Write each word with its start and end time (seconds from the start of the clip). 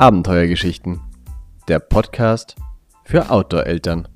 Abenteuergeschichten, 0.00 1.00
der 1.66 1.80
Podcast 1.80 2.54
für 3.04 3.32
Outdoor-Eltern. 3.32 4.06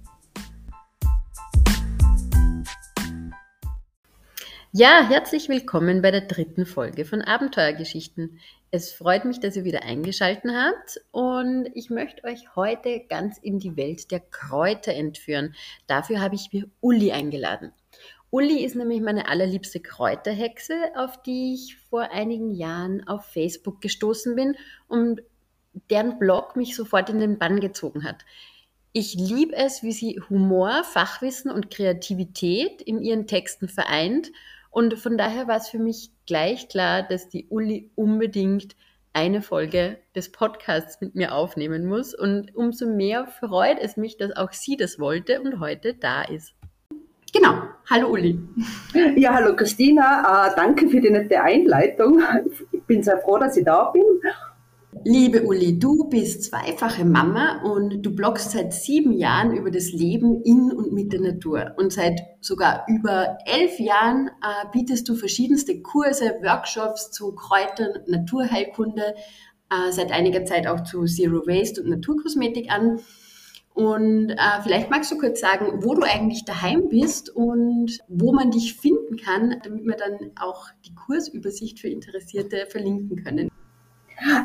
Ja, 4.71 5.05
herzlich 5.09 5.49
willkommen 5.49 6.01
bei 6.01 6.13
der 6.13 6.21
dritten 6.21 6.67
Folge 6.67 7.05
von 7.05 7.21
Abenteuergeschichten. 7.21 8.39
Es 8.71 8.93
freut 8.93 9.25
mich, 9.25 9.41
dass 9.41 9.57
ihr 9.57 9.65
wieder 9.65 9.83
eingeschaltet 9.83 10.53
habt 10.55 11.01
und 11.11 11.69
ich 11.75 11.91
möchte 11.91 12.23
euch 12.29 12.55
heute 12.55 13.01
ganz 13.09 13.39
in 13.39 13.59
die 13.59 13.77
Welt 13.77 14.13
der 14.13 14.21
Kräuter 14.21 14.95
entführen. 14.95 15.57
Dafür 15.89 16.21
habe 16.21 16.37
ich 16.37 16.53
mir 16.53 16.71
Uli 16.81 17.11
eingeladen. 17.11 17.73
Uli 18.31 18.65
ist 18.65 18.77
nämlich 18.77 19.01
meine 19.01 19.29
allerliebste 19.29 19.81
Kräuterhexe, 19.81 20.75
auf 20.95 21.21
die 21.23 21.55
ich 21.55 21.77
vor 21.91 22.13
einigen 22.13 22.53
Jahren 22.53 23.07
auf 23.09 23.25
Facebook 23.27 23.81
gestoßen 23.81 24.37
bin 24.37 24.55
und 24.87 25.23
deren 25.91 26.19
Blog 26.19 26.57
mich 26.57 26.77
sofort 26.77 27.11
in 27.11 27.21
den 27.21 27.39
Bann 27.39 27.61
gezogen 27.61 28.05
hat. 28.05 28.25
Ich 28.93 29.15
liebe 29.15 29.57
es, 29.57 29.83
wie 29.83 29.93
sie 29.93 30.21
Humor, 30.29 30.85
Fachwissen 30.85 31.51
und 31.51 31.71
Kreativität 31.71 32.83
in 32.83 33.01
ihren 33.01 33.27
Texten 33.27 33.69
vereint. 33.69 34.31
Und 34.71 34.99
von 34.99 35.17
daher 35.17 35.49
war 35.49 35.57
es 35.57 35.69
für 35.69 35.79
mich 35.79 36.11
gleich 36.27 36.69
klar, 36.69 37.03
dass 37.03 37.29
die 37.29 37.47
Uli 37.49 37.91
unbedingt 37.95 38.77
eine 39.15 39.43
Folge 39.43 39.99
des 40.15 40.31
Podcasts 40.31 41.01
mit 41.01 41.15
mir 41.15 41.35
aufnehmen 41.35 41.87
muss. 41.87 42.15
Und 42.15 42.55
umso 42.55 42.87
mehr 42.87 43.27
freut 43.27 43.79
es 43.79 43.97
mich, 43.97 44.19
dass 44.19 44.37
auch 44.37 44.53
sie 44.53 44.77
das 44.77 44.99
wollte 44.99 45.41
und 45.41 45.59
heute 45.61 45.95
da 45.95 46.23
ist. 46.23 46.55
Genau. 47.33 47.63
Hallo 47.89 48.09
Uli. 48.09 48.39
Ja, 49.17 49.33
hallo 49.33 49.57
Christina. 49.57 50.51
Uh, 50.51 50.55
danke 50.55 50.89
für 50.89 51.01
die 51.01 51.11
nette 51.11 51.41
Einleitung. 51.41 52.23
Ich 52.73 52.83
bin 52.83 53.03
sehr 53.03 53.19
froh, 53.19 53.39
dass 53.39 53.57
ich 53.57 53.65
da 53.65 53.91
bin 53.91 54.03
Liebe 55.05 55.43
Uli, 55.45 55.79
du 55.79 56.05
bist 56.05 56.45
zweifache 56.45 57.07
Mama 57.07 57.63
und 57.63 58.03
du 58.03 58.15
bloggst 58.15 58.51
seit 58.51 58.75
sieben 58.75 59.13
Jahren 59.13 59.57
über 59.57 59.71
das 59.71 59.91
Leben 59.91 60.43
in 60.43 60.71
und 60.71 60.93
mit 60.93 61.15
der 61.15 61.21
Natur. 61.21 61.73
Und 61.79 61.95
seit 61.95 62.21
sogar 62.41 62.85
über 62.89 63.39
elf 63.47 63.81
Jahren 63.81 64.29
äh, 64.29 64.67
bietest 64.71 65.09
du 65.09 65.15
verschiedenste 65.15 65.81
Kurse, 65.81 66.37
Workshops 66.43 67.11
zu 67.11 67.35
Kräutern, 67.35 68.03
Naturheilkunde, 68.07 69.15
äh, 69.71 69.91
seit 69.93 70.13
einiger 70.13 70.45
Zeit 70.45 70.67
auch 70.67 70.85
zu 70.85 71.05
Zero 71.07 71.47
Waste 71.47 71.83
und 71.83 71.89
Naturkosmetik 71.89 72.71
an. 72.71 73.01
Und 73.73 74.31
äh, 74.31 74.63
vielleicht 74.63 74.91
magst 74.91 75.11
du 75.11 75.17
kurz 75.17 75.41
sagen, 75.41 75.83
wo 75.83 75.95
du 75.95 76.03
eigentlich 76.03 76.45
daheim 76.45 76.91
bist 76.91 77.35
und 77.35 77.99
wo 78.09 78.33
man 78.35 78.51
dich 78.51 78.75
finden 78.75 79.17
kann, 79.17 79.57
damit 79.65 79.87
wir 79.87 79.97
dann 79.97 80.33
auch 80.39 80.67
die 80.85 80.95
Kursübersicht 80.95 81.81
für 81.81 81.89
Interessierte 81.89 82.67
verlinken 82.69 83.25
können. 83.25 83.49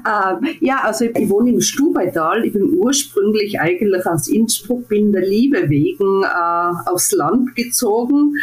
Äh, 0.05 0.55
ja, 0.59 0.81
also 0.83 1.05
ich 1.05 1.29
wohne 1.29 1.51
im 1.51 1.61
Stubaital. 1.61 2.45
Ich 2.45 2.53
bin 2.53 2.73
ursprünglich 2.77 3.59
eigentlich 3.59 4.05
aus 4.05 4.27
Innsbruck, 4.27 4.87
bin 4.87 5.11
der 5.11 5.25
Liebe 5.25 5.69
wegen 5.69 6.23
äh, 6.23 6.89
aufs 6.89 7.11
Land 7.11 7.55
gezogen. 7.55 8.33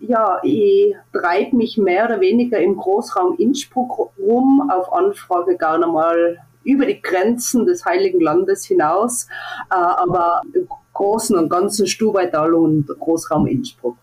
Ja, 0.00 0.40
ich 0.42 0.94
treibe 1.12 1.56
mich 1.56 1.78
mehr 1.78 2.06
oder 2.06 2.20
weniger 2.20 2.58
im 2.58 2.76
Großraum 2.76 3.36
Innsbruck 3.38 4.12
rum, 4.18 4.70
auf 4.70 4.92
Anfrage 4.92 5.56
gar 5.56 5.78
nicht 5.78 5.92
mal 5.92 6.38
über 6.64 6.86
die 6.86 7.00
Grenzen 7.00 7.66
des 7.66 7.84
Heiligen 7.84 8.20
Landes 8.20 8.64
hinaus, 8.64 9.26
äh, 9.70 9.74
aber 9.74 10.42
im 10.52 10.68
Großen 10.92 11.36
und 11.36 11.48
Ganzen 11.48 11.86
Stubaital 11.86 12.54
und 12.54 12.86
Großraum 12.86 13.46
Innsbruck. 13.46 13.96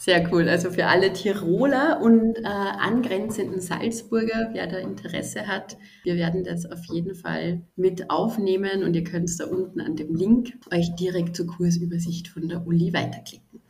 Sehr 0.00 0.32
cool. 0.32 0.48
Also 0.48 0.70
für 0.70 0.86
alle 0.86 1.12
Tiroler 1.12 2.00
und 2.00 2.38
äh, 2.38 2.44
angrenzenden 2.44 3.60
Salzburger, 3.60 4.50
wer 4.52 4.68
da 4.68 4.78
Interesse 4.78 5.48
hat, 5.48 5.76
wir 6.04 6.14
werden 6.14 6.44
das 6.44 6.70
auf 6.70 6.84
jeden 6.84 7.16
Fall 7.16 7.62
mit 7.74 8.08
aufnehmen 8.08 8.84
und 8.84 8.94
ihr 8.94 9.02
könnt 9.02 9.28
da 9.40 9.46
unten 9.46 9.80
an 9.80 9.96
dem 9.96 10.14
Link 10.14 10.52
euch 10.72 10.94
direkt 10.94 11.34
zur 11.34 11.48
Kursübersicht 11.48 12.28
von 12.28 12.48
der 12.48 12.64
Uli 12.64 12.92
weiterklicken. 12.92 13.60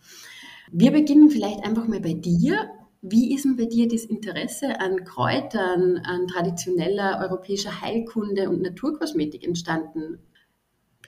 Wir 0.71 0.93
beginnen 0.93 1.31
vielleicht 1.31 1.65
einfach 1.65 1.89
mal 1.89 2.01
bei 2.01 2.13
dir. 2.13 2.69
Wie 3.01 3.35
ist 3.35 3.47
denn 3.47 3.57
bei 3.57 3.65
dir 3.65 3.89
das 3.89 4.05
Interesse 4.05 4.81
an 4.81 5.05
Kräutern, 5.05 5.97
an 6.05 6.27
traditioneller 6.27 7.21
europäischer 7.23 7.81
Heilkunde 7.81 8.51
und 8.51 8.61
Naturkosmetik 8.61 9.47
entstanden? 9.47 10.19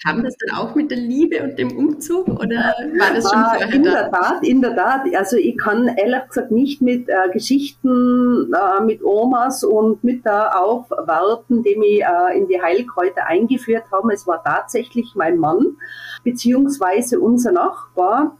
Kam 0.03 0.22
das 0.22 0.34
dann 0.38 0.56
auch 0.56 0.75
mit 0.75 0.91
der 0.91 0.97
Liebe 0.97 1.43
und 1.43 1.59
dem 1.59 1.77
Umzug 1.77 2.27
oder 2.28 2.75
war 2.99 3.15
das 3.15 3.31
schon 3.31 3.38
ah, 3.38 3.50
vorher 3.50 3.75
In 3.75 3.83
da? 3.83 3.91
der 3.91 4.11
Tat, 4.11 4.44
in 4.44 4.62
der 4.62 4.75
Tat. 4.75 5.03
Also 5.15 5.37
ich 5.37 5.59
kann 5.59 5.88
ehrlich 5.88 6.27
gesagt 6.28 6.50
nicht 6.50 6.81
mit 6.81 7.09
äh, 7.11 7.28
Geschichten 7.31 8.50
äh, 8.50 8.83
mit 8.83 9.05
Omas 9.05 9.62
und 9.62 10.03
Mütter 10.03 10.59
aufwarten, 10.59 11.62
die 11.62 11.77
mich 11.77 12.00
äh, 12.00 12.38
in 12.38 12.49
die 12.49 12.62
Heilkräuter 12.62 13.27
eingeführt 13.27 13.84
haben. 13.93 14.11
Es 14.11 14.27
war 14.27 14.43
tatsächlich 14.43 15.12
mein 15.16 15.37
Mann, 15.37 15.77
beziehungsweise 16.25 17.21
unser 17.21 17.53
Nachbar. 17.53 18.38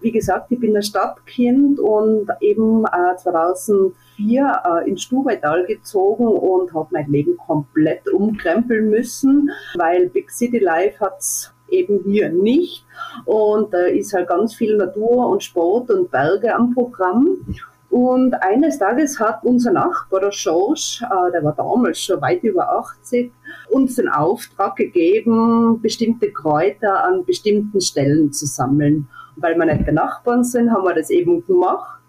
Wie 0.00 0.12
gesagt, 0.12 0.50
ich 0.50 0.60
bin 0.60 0.74
ein 0.74 0.82
Stadtkind 0.82 1.78
und 1.78 2.28
eben 2.40 2.86
2004 3.16 3.92
äh, 4.18 4.88
in 4.88 4.96
Stubaital 4.96 5.66
gezogen 5.66 6.26
und 6.26 6.72
habe 6.74 6.88
mein 6.90 7.10
Leben 7.10 7.36
komplett 7.36 8.08
umkrempeln 8.08 8.90
müssen, 8.90 9.50
weil 9.76 10.08
Big 10.08 10.30
City 10.30 10.58
Life 10.58 11.00
hat's 11.00 11.52
eben 11.68 12.00
hier 12.04 12.28
nicht. 12.30 12.84
Und 13.24 13.72
da 13.72 13.86
ist 13.86 14.12
halt 14.12 14.28
ganz 14.28 14.54
viel 14.54 14.76
Natur 14.76 15.28
und 15.28 15.42
Sport 15.42 15.90
und 15.90 16.10
Berge 16.10 16.54
am 16.54 16.74
Programm. 16.74 17.38
Und 17.92 18.34
eines 18.42 18.78
Tages 18.78 19.20
hat 19.20 19.44
unser 19.44 19.72
Nachbar, 19.72 20.20
der 20.20 20.32
Schorsch, 20.32 21.02
äh, 21.02 21.30
der 21.30 21.44
war 21.44 21.54
damals 21.54 22.00
schon 22.00 22.22
weit 22.22 22.42
über 22.42 22.70
80, 22.78 23.30
uns 23.70 23.96
den 23.96 24.08
Auftrag 24.08 24.76
gegeben, 24.76 25.78
bestimmte 25.82 26.32
Kräuter 26.32 27.04
an 27.04 27.26
bestimmten 27.26 27.82
Stellen 27.82 28.32
zu 28.32 28.46
sammeln. 28.46 29.08
Weil 29.36 29.56
wir 29.56 29.66
nicht 29.66 29.92
Nachbarn 29.92 30.42
sind, 30.42 30.70
haben 30.70 30.84
wir 30.84 30.94
das 30.94 31.10
eben 31.10 31.44
gemacht. 31.46 32.01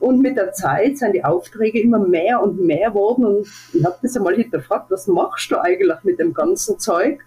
Und 0.00 0.20
mit 0.20 0.36
der 0.36 0.52
Zeit 0.52 0.98
sind 0.98 1.12
die 1.12 1.24
Aufträge 1.24 1.80
immer 1.80 1.98
mehr 1.98 2.42
und 2.42 2.60
mehr 2.60 2.90
geworden. 2.90 3.24
Und 3.24 3.46
ich 3.72 3.84
habe 3.84 3.96
das 4.02 4.16
einmal 4.16 4.34
hinterfragt, 4.34 4.90
was 4.90 5.06
machst 5.06 5.50
du 5.50 5.58
eigentlich 5.58 5.96
mit 6.02 6.18
dem 6.18 6.34
ganzen 6.34 6.78
Zeug? 6.78 7.20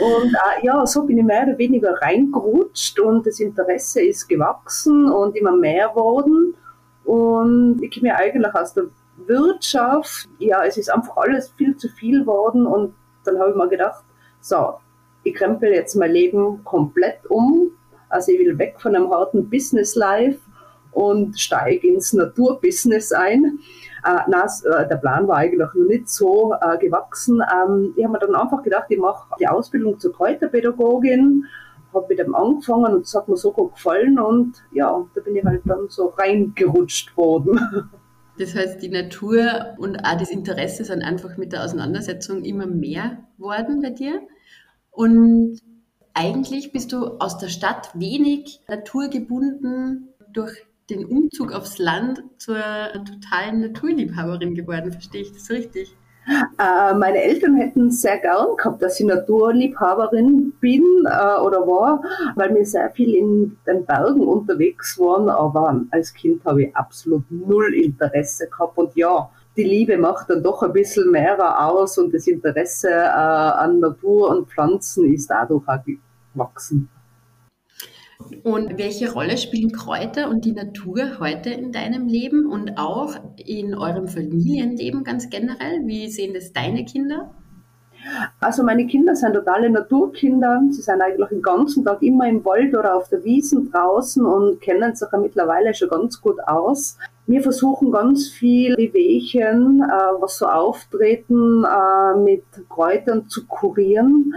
Und 0.00 0.32
äh, 0.32 0.64
ja, 0.66 0.86
so 0.86 1.04
bin 1.04 1.18
ich 1.18 1.24
mehr 1.24 1.44
oder 1.44 1.58
weniger 1.58 1.94
reingerutscht 2.00 3.00
und 3.00 3.26
das 3.26 3.40
Interesse 3.40 4.02
ist 4.02 4.28
gewachsen 4.28 5.10
und 5.10 5.36
immer 5.36 5.56
mehr 5.56 5.88
geworden. 5.88 6.54
Und 7.04 7.82
ich 7.82 7.98
komme 7.98 8.14
eigentlich 8.14 8.54
aus 8.54 8.74
der 8.74 8.84
Wirtschaft. 9.26 10.28
Ja, 10.38 10.64
es 10.64 10.76
ist 10.76 10.92
einfach 10.92 11.16
alles 11.16 11.52
viel 11.56 11.76
zu 11.76 11.88
viel 11.88 12.20
geworden. 12.20 12.66
Und 12.66 12.94
dann 13.24 13.38
habe 13.38 13.50
ich 13.50 13.56
mir 13.56 13.68
gedacht, 13.68 14.04
so, 14.40 14.74
ich 15.24 15.34
krempel 15.34 15.72
jetzt 15.72 15.94
mein 15.94 16.12
Leben 16.12 16.62
komplett 16.64 17.26
um. 17.28 17.70
Also 18.08 18.32
ich 18.32 18.38
will 18.38 18.58
weg 18.58 18.76
von 18.78 18.94
einem 18.94 19.10
harten 19.10 19.48
Business 19.48 19.94
Life 19.94 20.38
und 20.92 21.38
steige 21.38 21.88
ins 21.88 22.12
Naturbusiness 22.12 23.12
ein. 23.12 23.58
Äh, 24.04 24.18
na, 24.28 24.44
äh, 24.44 24.88
der 24.88 24.96
Plan 24.96 25.28
war 25.28 25.38
eigentlich 25.38 25.60
noch 25.60 25.74
nicht 25.74 26.08
so 26.08 26.54
äh, 26.60 26.78
gewachsen. 26.78 27.40
Ähm, 27.40 27.94
ich 27.96 28.04
habe 28.04 28.12
mir 28.12 28.18
dann 28.18 28.34
einfach 28.34 28.62
gedacht, 28.62 28.86
ich 28.88 28.98
mache 28.98 29.28
die 29.38 29.48
Ausbildung 29.48 29.98
zur 29.98 30.12
Kräuterpädagogin, 30.12 31.44
habe 31.94 32.06
mit 32.08 32.18
dem 32.18 32.34
angefangen 32.34 32.94
und 32.94 33.02
es 33.02 33.14
hat 33.14 33.28
mir 33.28 33.36
so 33.36 33.52
gut 33.52 33.74
gefallen 33.74 34.18
und 34.18 34.54
ja, 34.72 35.04
da 35.14 35.20
bin 35.20 35.36
ich 35.36 35.44
halt 35.44 35.62
dann 35.64 35.88
so 35.88 36.06
reingerutscht 36.06 37.16
worden. 37.16 37.58
Das 38.38 38.54
heißt, 38.54 38.82
die 38.82 38.88
Natur 38.88 39.74
und 39.76 39.98
auch 40.06 40.16
das 40.18 40.30
Interesse 40.30 40.84
sind 40.84 41.02
einfach 41.02 41.36
mit 41.36 41.52
der 41.52 41.64
Auseinandersetzung 41.64 42.44
immer 42.44 42.66
mehr 42.66 43.18
worden 43.36 43.82
bei 43.82 43.90
dir. 43.90 44.22
Und 44.90 45.60
eigentlich 46.14 46.72
bist 46.72 46.92
du 46.92 47.18
aus 47.18 47.36
der 47.36 47.48
Stadt 47.48 47.90
wenig 47.94 48.60
naturgebunden 48.68 50.08
durch 50.32 50.64
den 50.90 51.04
Umzug 51.04 51.52
aufs 51.52 51.78
Land 51.78 52.22
zur 52.38 52.58
totalen 53.04 53.60
Naturliebhaberin 53.60 54.54
geworden. 54.54 54.92
Verstehe 54.92 55.22
ich 55.22 55.32
das 55.32 55.50
richtig? 55.50 55.96
Äh, 56.58 56.94
meine 56.94 57.20
Eltern 57.20 57.56
hätten 57.56 57.90
sehr 57.90 58.18
gern 58.18 58.56
gehabt, 58.56 58.80
dass 58.80 59.00
ich 59.00 59.06
Naturliebhaberin 59.06 60.52
bin 60.60 60.82
äh, 61.04 61.40
oder 61.40 61.66
war, 61.66 62.02
weil 62.36 62.54
wir 62.54 62.64
sehr 62.64 62.90
viel 62.90 63.14
in 63.14 63.56
den 63.66 63.84
Bergen 63.84 64.20
unterwegs 64.20 64.98
waren. 64.98 65.28
Aber 65.28 65.80
als 65.90 66.14
Kind 66.14 66.44
habe 66.44 66.64
ich 66.64 66.76
absolut 66.76 67.24
null 67.30 67.74
Interesse 67.74 68.48
gehabt. 68.48 68.78
Und 68.78 68.94
ja, 68.94 69.28
die 69.56 69.64
Liebe 69.64 69.98
macht 69.98 70.30
dann 70.30 70.42
doch 70.42 70.62
ein 70.62 70.72
bisschen 70.72 71.10
mehr 71.10 71.36
aus 71.60 71.98
und 71.98 72.14
das 72.14 72.26
Interesse 72.26 72.88
äh, 72.88 73.08
an 73.08 73.80
Natur 73.80 74.30
und 74.30 74.48
Pflanzen 74.48 75.12
ist 75.12 75.28
dadurch 75.28 75.66
auch 75.66 75.80
gewachsen. 76.34 76.88
Und 78.42 78.78
welche 78.78 79.12
Rolle 79.12 79.36
spielen 79.36 79.72
Kräuter 79.72 80.28
und 80.28 80.44
die 80.44 80.52
Natur 80.52 81.18
heute 81.20 81.50
in 81.50 81.72
deinem 81.72 82.08
Leben 82.08 82.46
und 82.46 82.78
auch 82.78 83.14
in 83.36 83.74
eurem 83.74 84.08
Familienleben 84.08 85.04
ganz 85.04 85.30
generell? 85.30 85.86
Wie 85.86 86.08
sehen 86.08 86.34
das 86.34 86.52
deine 86.52 86.84
Kinder? 86.84 87.34
Also 88.40 88.64
meine 88.64 88.86
Kinder 88.86 89.14
sind 89.14 89.34
totale 89.34 89.70
Naturkinder. 89.70 90.60
Sie 90.70 90.82
sind 90.82 91.00
eigentlich 91.00 91.28
den 91.28 91.42
ganzen 91.42 91.84
Tag 91.84 92.02
immer 92.02 92.28
im 92.28 92.44
Wald 92.44 92.76
oder 92.76 92.96
auf 92.96 93.08
der 93.08 93.24
Wiesen 93.24 93.70
draußen 93.70 94.24
und 94.24 94.60
kennen 94.60 94.94
sich 94.94 95.08
ja 95.12 95.18
mittlerweile 95.18 95.72
schon 95.74 95.88
ganz 95.88 96.20
gut 96.20 96.40
aus. 96.46 96.98
Wir 97.26 97.42
versuchen 97.42 97.92
ganz 97.92 98.28
viel 98.28 98.74
die 98.76 98.92
Wehchen, 98.92 99.80
äh, 99.82 100.20
was 100.20 100.38
so 100.38 100.46
auftreten, 100.46 101.64
äh, 101.64 102.18
mit 102.18 102.44
Kräutern 102.68 103.28
zu 103.28 103.46
kurieren. 103.46 104.34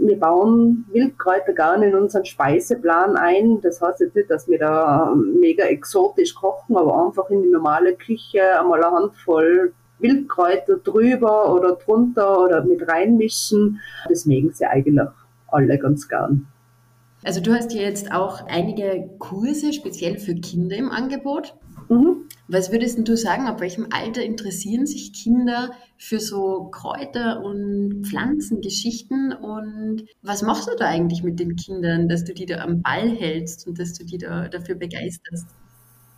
Wir 0.00 0.18
bauen 0.18 0.86
Wildkräuter 0.92 1.52
gerne 1.52 1.88
in 1.88 1.94
unseren 1.94 2.24
Speiseplan 2.24 3.16
ein. 3.16 3.60
Das 3.60 3.80
heißt 3.80 4.00
jetzt 4.00 4.16
nicht, 4.16 4.30
dass 4.30 4.48
wir 4.48 4.58
da 4.58 5.14
mega 5.14 5.64
exotisch 5.64 6.34
kochen, 6.34 6.76
aber 6.76 7.06
einfach 7.06 7.30
in 7.30 7.42
die 7.42 7.50
normale 7.50 7.94
Küche 7.94 8.58
einmal 8.58 8.82
eine 8.82 8.94
Handvoll 8.94 9.72
Wildkräuter 9.98 10.76
drüber 10.76 11.54
oder 11.54 11.76
drunter 11.76 12.42
oder 12.42 12.64
mit 12.64 12.86
reinmischen. 12.86 13.80
Das 14.08 14.26
mögen 14.26 14.52
sie 14.52 14.66
eigentlich 14.66 15.06
alle 15.48 15.78
ganz 15.78 16.08
gern. 16.08 16.46
Also 17.24 17.40
du 17.40 17.52
hast 17.54 17.72
ja 17.72 17.82
jetzt 17.82 18.12
auch 18.12 18.46
einige 18.46 19.08
Kurse 19.18 19.72
speziell 19.72 20.18
für 20.18 20.34
Kinder 20.34 20.76
im 20.76 20.90
Angebot. 20.90 21.54
Mhm. 21.88 22.26
Was 22.48 22.70
würdest 22.70 23.06
du 23.06 23.16
sagen, 23.16 23.46
ab 23.46 23.60
welchem 23.60 23.88
Alter 23.90 24.22
interessieren 24.22 24.86
sich 24.86 25.12
Kinder 25.12 25.72
für 25.98 26.20
so 26.20 26.68
Kräuter- 26.70 27.42
und 27.42 28.06
Pflanzengeschichten 28.06 29.32
und 29.32 30.04
was 30.22 30.42
machst 30.42 30.68
du 30.68 30.76
da 30.78 30.86
eigentlich 30.86 31.24
mit 31.24 31.40
den 31.40 31.56
Kindern, 31.56 32.08
dass 32.08 32.22
du 32.24 32.32
die 32.34 32.46
da 32.46 32.58
am 32.58 32.82
Ball 32.82 33.08
hältst 33.08 33.66
und 33.66 33.80
dass 33.80 33.94
du 33.94 34.04
die 34.04 34.18
da 34.18 34.46
dafür 34.48 34.76
begeisterst? 34.76 35.46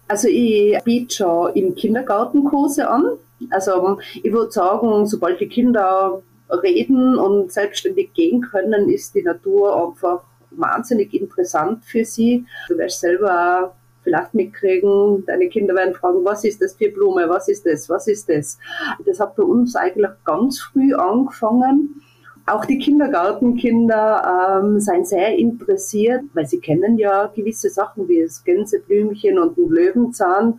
Also 0.06 0.28
ich 0.28 0.78
biete 0.84 1.14
schon 1.14 1.54
im 1.54 1.74
Kindergarten 1.74 2.44
Kurse 2.44 2.88
an. 2.88 3.04
Also 3.50 3.98
ich 4.22 4.32
würde 4.32 4.50
sagen, 4.50 5.06
sobald 5.06 5.40
die 5.40 5.48
Kinder 5.48 6.22
reden 6.50 7.16
und 7.16 7.52
selbstständig 7.52 8.12
gehen 8.14 8.40
können, 8.40 8.90
ist 8.90 9.14
die 9.14 9.22
Natur 9.22 9.88
einfach 9.88 10.22
wahnsinnig 10.50 11.12
interessant 11.14 11.84
für 11.84 12.04
sie. 12.04 12.46
Du 12.68 12.78
wirst 12.78 13.00
selber 13.00 13.74
vielleicht 14.08 14.32
mitkriegen, 14.32 15.24
deine 15.26 15.48
Kinder 15.48 15.74
werden 15.74 15.94
fragen, 15.94 16.24
was 16.24 16.44
ist 16.44 16.62
das 16.62 16.74
für 16.74 16.90
Blume, 16.90 17.28
was 17.28 17.48
ist 17.48 17.66
das, 17.66 17.88
was 17.90 18.08
ist 18.08 18.28
das. 18.28 18.58
Das 19.04 19.20
hat 19.20 19.36
bei 19.36 19.42
uns 19.42 19.76
eigentlich 19.76 20.10
ganz 20.24 20.60
früh 20.60 20.94
angefangen. 20.94 22.00
Auch 22.46 22.64
die 22.64 22.78
Kindergartenkinder 22.78 24.62
ähm, 24.62 24.80
sind 24.80 25.06
sehr 25.06 25.36
interessiert, 25.36 26.22
weil 26.32 26.46
sie 26.46 26.60
kennen 26.60 26.96
ja 26.96 27.26
gewisse 27.26 27.68
Sachen 27.68 28.08
wie 28.08 28.22
das 28.22 28.42
Gänseblümchen 28.42 29.38
und 29.38 29.58
den 29.58 29.68
Löwenzahn. 29.68 30.58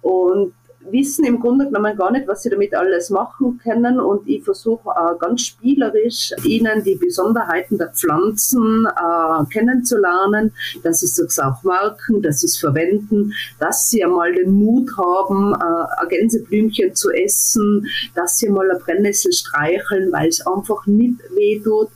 Und 0.00 0.54
wissen 0.90 1.24
im 1.24 1.40
Grunde 1.40 1.66
genommen 1.66 1.96
gar 1.96 2.10
nicht, 2.10 2.26
was 2.26 2.42
sie 2.42 2.50
damit 2.50 2.74
alles 2.74 3.10
machen 3.10 3.58
können. 3.62 4.00
Und 4.00 4.26
ich 4.28 4.44
versuche 4.44 4.88
äh, 4.90 5.18
ganz 5.18 5.42
spielerisch 5.42 6.32
ihnen 6.44 6.82
die 6.84 6.96
Besonderheiten 6.96 7.78
der 7.78 7.88
Pflanzen 7.88 8.86
äh, 8.86 9.44
kennenzulernen, 9.52 10.52
dass 10.82 11.00
sie 11.00 11.06
es 11.06 11.38
auch 11.38 11.62
merken, 11.62 12.22
dass 12.22 12.40
sie 12.40 12.46
es 12.46 12.58
verwenden, 12.58 13.32
dass 13.58 13.90
sie 13.90 14.04
einmal 14.04 14.32
den 14.32 14.52
Mut 14.52 14.90
haben, 14.96 15.54
äh, 15.54 16.02
ein 16.02 16.08
Gänseblümchen 16.08 16.94
zu 16.94 17.10
essen, 17.10 17.86
dass 18.14 18.38
sie 18.38 18.48
mal 18.48 18.70
eine 18.70 18.78
Brennnessel 18.78 19.32
streicheln, 19.32 20.12
weil 20.12 20.28
es 20.28 20.46
einfach 20.46 20.86
nicht 20.86 21.18
weh 21.34 21.60
tut. 21.60 21.88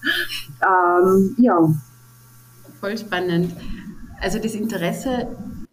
Ähm, 0.62 1.34
ja. 1.38 1.72
Voll 2.80 2.96
spannend. 2.96 3.52
Also 4.20 4.38
das 4.38 4.54
Interesse 4.54 5.28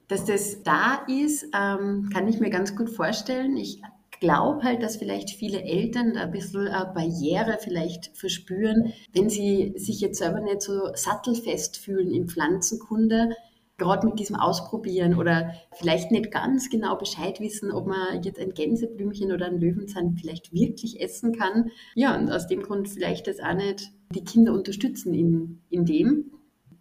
dass 0.08 0.26
das 0.26 0.64
da 0.64 1.06
ist, 1.08 1.46
ähm, 1.54 2.10
kann 2.14 2.28
ich 2.28 2.40
mir 2.40 2.50
ganz 2.50 2.76
gut 2.76 2.90
vorstellen. 2.90 3.58
Ich 3.58 3.82
glaube 4.20 4.64
halt, 4.64 4.82
dass 4.82 4.98
vielleicht 4.98 5.30
viele 5.32 5.62
Eltern 5.62 6.14
da 6.14 6.22
ein 6.22 6.32
bisschen 6.32 6.68
eine 6.68 6.94
Barriere 6.94 7.58
vielleicht 7.62 8.18
verspüren, 8.18 8.94
wenn 9.14 9.30
sie 9.30 9.74
sich 9.78 10.00
jetzt 10.02 10.20
selber 10.20 10.40
nicht 10.40 10.62
so 10.62 10.90
sattelfest 10.94 11.78
fühlen 11.78 12.12
in 12.12 12.28
Pflanzenkunde, 12.28 13.36
gerade 13.78 14.08
mit 14.08 14.20
diesem 14.20 14.36
Ausprobieren 14.36 15.16
oder 15.16 15.54
vielleicht 15.74 16.12
nicht 16.12 16.32
ganz 16.32 16.70
genau 16.70 16.96
Bescheid 16.96 17.40
wissen, 17.40 17.72
ob 17.72 17.86
man 17.86 18.24
jetzt 18.24 18.40
ein 18.40 18.54
Gänseblümchen 18.54 19.32
oder 19.32 19.46
ein 19.46 19.60
Löwenzahn 19.60 20.16
vielleicht 20.20 20.52
wirklich 20.52 21.00
essen 21.00 21.38
kann. 21.38 21.70
Ja, 21.94 22.18
und 22.18 22.32
aus 22.32 22.48
dem 22.48 22.64
Grund 22.64 22.90
vielleicht 22.90 23.28
das 23.28 23.40
auch 23.40 23.54
nicht 23.54 23.92
die 24.16 24.24
Kinder 24.24 24.54
unterstützen 24.54 25.14
in, 25.14 25.62
in 25.70 25.86
dem. 25.86 26.32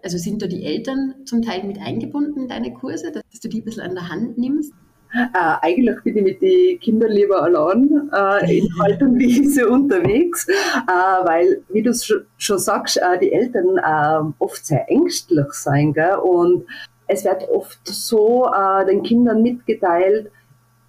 Also 0.03 0.19
sind 0.19 0.43
da 0.43 0.47
die 0.47 0.65
Eltern 0.65 1.15
zum 1.25 1.43
Teil 1.43 1.65
mit 1.65 1.79
eingebunden 1.79 2.43
in 2.43 2.49
deine 2.49 2.73
Kurse, 2.73 3.13
dass 3.13 3.41
du 3.41 3.49
die 3.49 3.61
ein 3.61 3.65
bisschen 3.65 3.83
an 3.83 3.95
der 3.95 4.09
Hand 4.09 4.39
nimmst? 4.39 4.73
Äh, 5.15 5.57
eigentlich 5.63 6.03
bin 6.03 6.17
ich 6.17 6.23
mit 6.25 6.43
den 6.43 6.81
Kindern 6.81 7.11
lieber 7.11 7.43
allein 7.43 8.11
äh, 8.13 8.59
in 8.59 8.69
Haltungwiese 8.79 9.69
unterwegs, 9.69 10.47
äh, 10.49 11.25
weil, 11.25 11.63
wie 11.69 11.83
du 11.83 11.93
schon 12.37 12.59
sagst, 12.59 12.99
äh, 12.99 13.19
die 13.19 13.33
Eltern 13.33 13.79
äh, 13.79 14.33
oft 14.39 14.67
sehr 14.67 14.91
ängstlich 14.91 15.51
sein. 15.53 15.93
Gell? 15.93 16.17
Und 16.17 16.67
es 17.07 17.25
wird 17.25 17.49
oft 17.49 17.79
so 17.85 18.47
äh, 18.47 18.85
den 18.85 19.03
Kindern 19.03 19.43
mitgeteilt, 19.43 20.31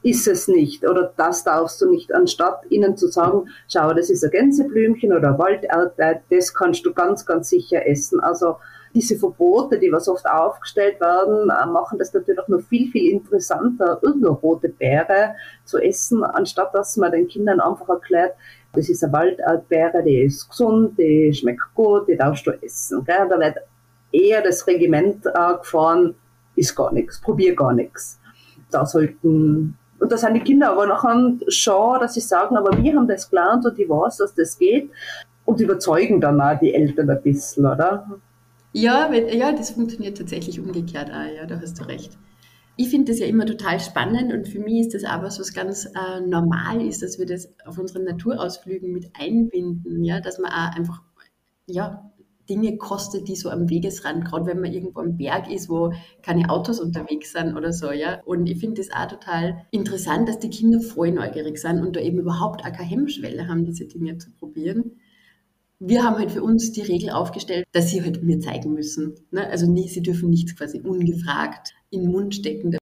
ist 0.03 0.27
es 0.27 0.47
nicht 0.47 0.87
oder 0.87 1.13
das 1.17 1.43
darfst 1.43 1.81
du 1.81 1.89
nicht, 1.89 2.13
anstatt 2.13 2.61
ihnen 2.69 2.95
zu 2.97 3.07
sagen, 3.07 3.49
schau, 3.67 3.93
das 3.93 4.09
ist 4.09 4.23
ein 4.23 4.31
Gänseblümchen 4.31 5.11
oder 5.11 5.33
ein 5.33 5.37
Walderde, 5.37 6.21
das 6.29 6.53
kannst 6.53 6.85
du 6.85 6.93
ganz, 6.93 7.25
ganz 7.25 7.49
sicher 7.49 7.85
essen. 7.87 8.19
Also 8.19 8.57
diese 8.97 9.15
Verbote, 9.15 9.77
die 9.77 9.91
was 9.91 10.09
oft 10.09 10.25
aufgestellt 10.25 10.99
werden, 10.99 11.51
äh, 11.51 11.65
machen 11.67 11.99
das 11.99 12.11
natürlich 12.13 12.47
noch 12.47 12.61
viel, 12.61 12.89
viel 12.89 13.11
interessanter, 13.11 13.99
irgendeine 14.01 14.33
rote 14.33 14.69
Beere 14.69 15.35
zu 15.65 15.77
essen, 15.77 16.23
anstatt 16.23 16.73
dass 16.73 16.97
man 16.97 17.11
den 17.11 17.27
Kindern 17.27 17.59
einfach 17.59 17.87
erklärt, 17.89 18.33
das 18.73 18.89
ist 18.89 19.03
eine 19.03 19.13
Waldbeere, 19.13 20.01
die 20.03 20.21
ist 20.21 20.49
gesund, 20.49 20.97
die 20.97 21.31
schmeckt 21.31 21.61
gut, 21.75 22.07
die 22.07 22.17
darfst 22.17 22.47
du 22.47 22.51
essen. 22.63 23.05
Gell? 23.05 23.27
Da 23.29 23.39
wird 23.39 23.57
eher 24.11 24.41
das 24.41 24.65
Regiment 24.65 25.23
äh, 25.27 25.53
gefahren, 25.59 26.15
ist 26.55 26.75
gar 26.75 26.91
nichts, 26.91 27.21
probier 27.21 27.55
gar 27.55 27.73
nichts. 27.73 28.19
Da 28.71 28.83
sollten 28.83 29.77
und 29.99 30.11
da 30.11 30.17
sind 30.17 30.35
die 30.35 30.41
Kinder 30.41 30.71
aber 30.71 30.85
nachher 30.87 31.33
schon, 31.47 31.99
dass 31.99 32.15
sie 32.15 32.19
sagen, 32.19 32.55
aber 32.55 32.75
wir 32.77 32.95
haben 32.95 33.07
das 33.07 33.29
gelernt 33.29 33.65
und 33.65 33.77
ich 33.79 33.89
weiß, 33.89 34.17
dass 34.17 34.33
das 34.33 34.57
geht 34.57 34.91
und 35.45 35.59
überzeugen 35.59 36.19
dann 36.19 36.41
auch 36.41 36.59
die 36.59 36.73
Eltern 36.73 37.09
ein 37.09 37.21
bisschen, 37.21 37.65
oder? 37.65 38.05
Ja, 38.77 39.11
ja, 39.11 39.53
das 39.53 39.71
funktioniert 39.71 40.19
tatsächlich 40.19 40.59
umgekehrt 40.59 41.09
auch, 41.09 41.35
ja, 41.35 41.47
da 41.47 41.59
hast 41.59 41.79
du 41.79 41.87
recht. 41.87 42.15
Ich 42.75 42.89
finde 42.89 43.11
das 43.11 43.19
ja 43.19 43.25
immer 43.25 43.47
total 43.47 43.79
spannend 43.79 44.31
und 44.31 44.47
für 44.47 44.59
mich 44.59 44.81
ist 44.81 44.93
das 44.93 45.03
auch 45.03 45.23
was, 45.23 45.39
was 45.39 45.51
ganz 45.51 45.85
äh, 45.85 46.21
normal 46.21 46.85
ist, 46.85 47.01
dass 47.01 47.17
wir 47.17 47.25
das 47.25 47.51
auf 47.65 47.79
unseren 47.79 48.03
Naturausflügen 48.03 48.93
mit 48.93 49.09
einbinden, 49.19 50.03
ja, 50.03 50.21
dass 50.21 50.37
man 50.37 50.51
auch 50.51 50.75
einfach, 50.77 51.01
ja, 51.65 52.11
Dinge 52.51 52.77
kostet, 52.77 53.27
die 53.27 53.35
so 53.35 53.49
am 53.49 53.67
Wegesrand, 53.67 54.25
gerade 54.25 54.45
wenn 54.45 54.61
man 54.61 54.71
irgendwo 54.71 54.99
am 54.99 55.17
Berg 55.17 55.51
ist, 55.51 55.69
wo 55.69 55.91
keine 56.21 56.51
Autos 56.51 56.79
unterwegs 56.79 57.31
sind 57.31 57.57
oder 57.57 57.73
so, 57.73 57.91
ja. 57.91 58.21
Und 58.25 58.47
ich 58.47 58.59
finde 58.59 58.83
das 58.83 58.95
auch 58.95 59.07
total 59.07 59.65
interessant, 59.71 60.29
dass 60.29 60.37
die 60.37 60.51
Kinder 60.51 60.81
voll 60.81 61.11
neugierig 61.11 61.57
sind 61.57 61.81
und 61.81 61.95
da 61.95 61.99
eben 61.99 62.19
überhaupt 62.19 62.61
auch 62.61 62.71
keine 62.71 62.89
Hemmschwelle 62.89 63.47
haben, 63.47 63.65
diese 63.65 63.87
Dinge 63.87 64.19
zu 64.19 64.29
probieren 64.33 64.99
wir 65.79 66.03
haben 66.03 66.17
halt 66.17 66.31
für 66.31 66.43
uns 66.43 66.71
die 66.71 66.81
Regel 66.81 67.11
aufgestellt, 67.11 67.65
dass 67.71 67.89
sie 67.89 68.01
halt 68.01 68.23
mir 68.23 68.39
zeigen 68.39 68.73
müssen. 68.73 69.15
Ne? 69.31 69.47
Also 69.47 69.69
nie, 69.69 69.87
sie 69.87 70.01
dürfen 70.01 70.29
nichts 70.29 70.55
quasi 70.55 70.79
ungefragt 70.79 71.73
in 71.89 72.01
den 72.01 72.11
Mund 72.11 72.35
stecken. 72.35 72.77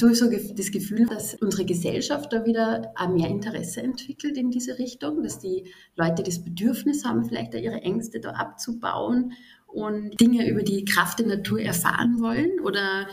Hast 0.00 0.16
so 0.16 0.30
das 0.30 0.70
Gefühl, 0.70 1.06
dass 1.06 1.34
unsere 1.34 1.64
Gesellschaft 1.64 2.32
da 2.32 2.46
wieder 2.46 2.94
mehr 3.12 3.28
Interesse 3.28 3.82
entwickelt 3.82 4.36
in 4.38 4.50
diese 4.50 4.78
Richtung, 4.78 5.24
dass 5.24 5.40
die 5.40 5.64
Leute 5.96 6.22
das 6.22 6.44
Bedürfnis 6.44 7.04
haben, 7.04 7.24
vielleicht 7.24 7.52
ihre 7.54 7.82
Ängste 7.82 8.20
da 8.20 8.30
abzubauen 8.30 9.32
und 9.66 10.18
Dinge 10.20 10.48
über 10.48 10.62
die 10.62 10.84
Kraft 10.84 11.18
der 11.18 11.26
Natur 11.26 11.60
erfahren 11.60 12.20
wollen? 12.20 12.60
Oder 12.60 13.08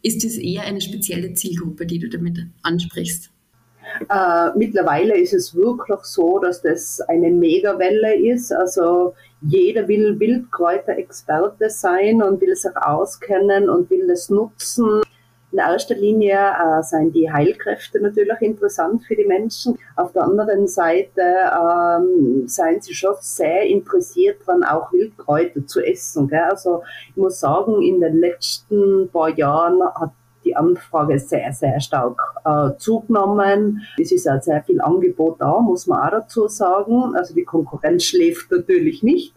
ist 0.00 0.24
es 0.24 0.38
eher 0.38 0.62
eine 0.62 0.80
spezielle 0.80 1.34
Zielgruppe, 1.34 1.86
die 1.86 1.98
du 1.98 2.08
damit 2.08 2.38
ansprichst? 2.62 3.32
Äh, 4.08 4.50
mittlerweile 4.56 5.16
ist 5.16 5.34
es 5.34 5.54
wirklich 5.54 6.00
so, 6.02 6.38
dass 6.38 6.62
das 6.62 7.00
eine 7.02 7.30
Megawelle 7.30 8.16
ist. 8.16 8.52
Also 8.52 9.14
jeder 9.40 9.86
will 9.88 10.18
Wildkräuterexperte 10.18 11.70
sein 11.70 12.22
und 12.22 12.40
will 12.40 12.56
sich 12.56 12.76
auskennen 12.76 13.68
und 13.68 13.90
will 13.90 14.10
es 14.10 14.30
nutzen. 14.30 15.02
In 15.50 15.58
erster 15.58 15.94
Linie 15.94 16.36
äh, 16.36 16.82
sind 16.82 17.14
die 17.14 17.30
Heilkräfte 17.32 18.00
natürlich 18.00 18.40
interessant 18.42 19.02
für 19.04 19.16
die 19.16 19.24
Menschen. 19.24 19.78
Auf 19.96 20.12
der 20.12 20.24
anderen 20.24 20.66
Seite 20.66 21.22
ähm, 21.22 22.46
seien 22.46 22.82
sie 22.82 22.92
schon 22.92 23.14
sehr 23.20 23.62
interessiert 23.62 24.40
daran, 24.44 24.62
auch 24.62 24.92
Wildkräuter 24.92 25.66
zu 25.66 25.80
essen. 25.80 26.28
Gell? 26.28 26.40
Also 26.50 26.82
ich 27.08 27.16
muss 27.16 27.40
sagen, 27.40 27.80
in 27.80 27.98
den 27.98 28.18
letzten 28.18 29.08
paar 29.08 29.30
Jahren 29.30 29.82
hat 29.82 30.10
die 30.48 30.56
Anfrage 30.56 31.18
sehr, 31.18 31.52
sehr 31.52 31.78
stark 31.80 32.18
äh, 32.44 32.70
zugenommen. 32.78 33.82
Es 33.98 34.12
ist 34.12 34.28
auch 34.28 34.40
sehr 34.40 34.62
viel 34.62 34.80
Angebot 34.80 35.40
da, 35.40 35.60
muss 35.60 35.86
man 35.86 36.00
auch 36.00 36.10
dazu 36.10 36.48
sagen. 36.48 37.14
Also 37.14 37.34
die 37.34 37.44
Konkurrenz 37.44 38.04
schläft 38.04 38.50
natürlich 38.50 39.02
nicht. 39.02 39.34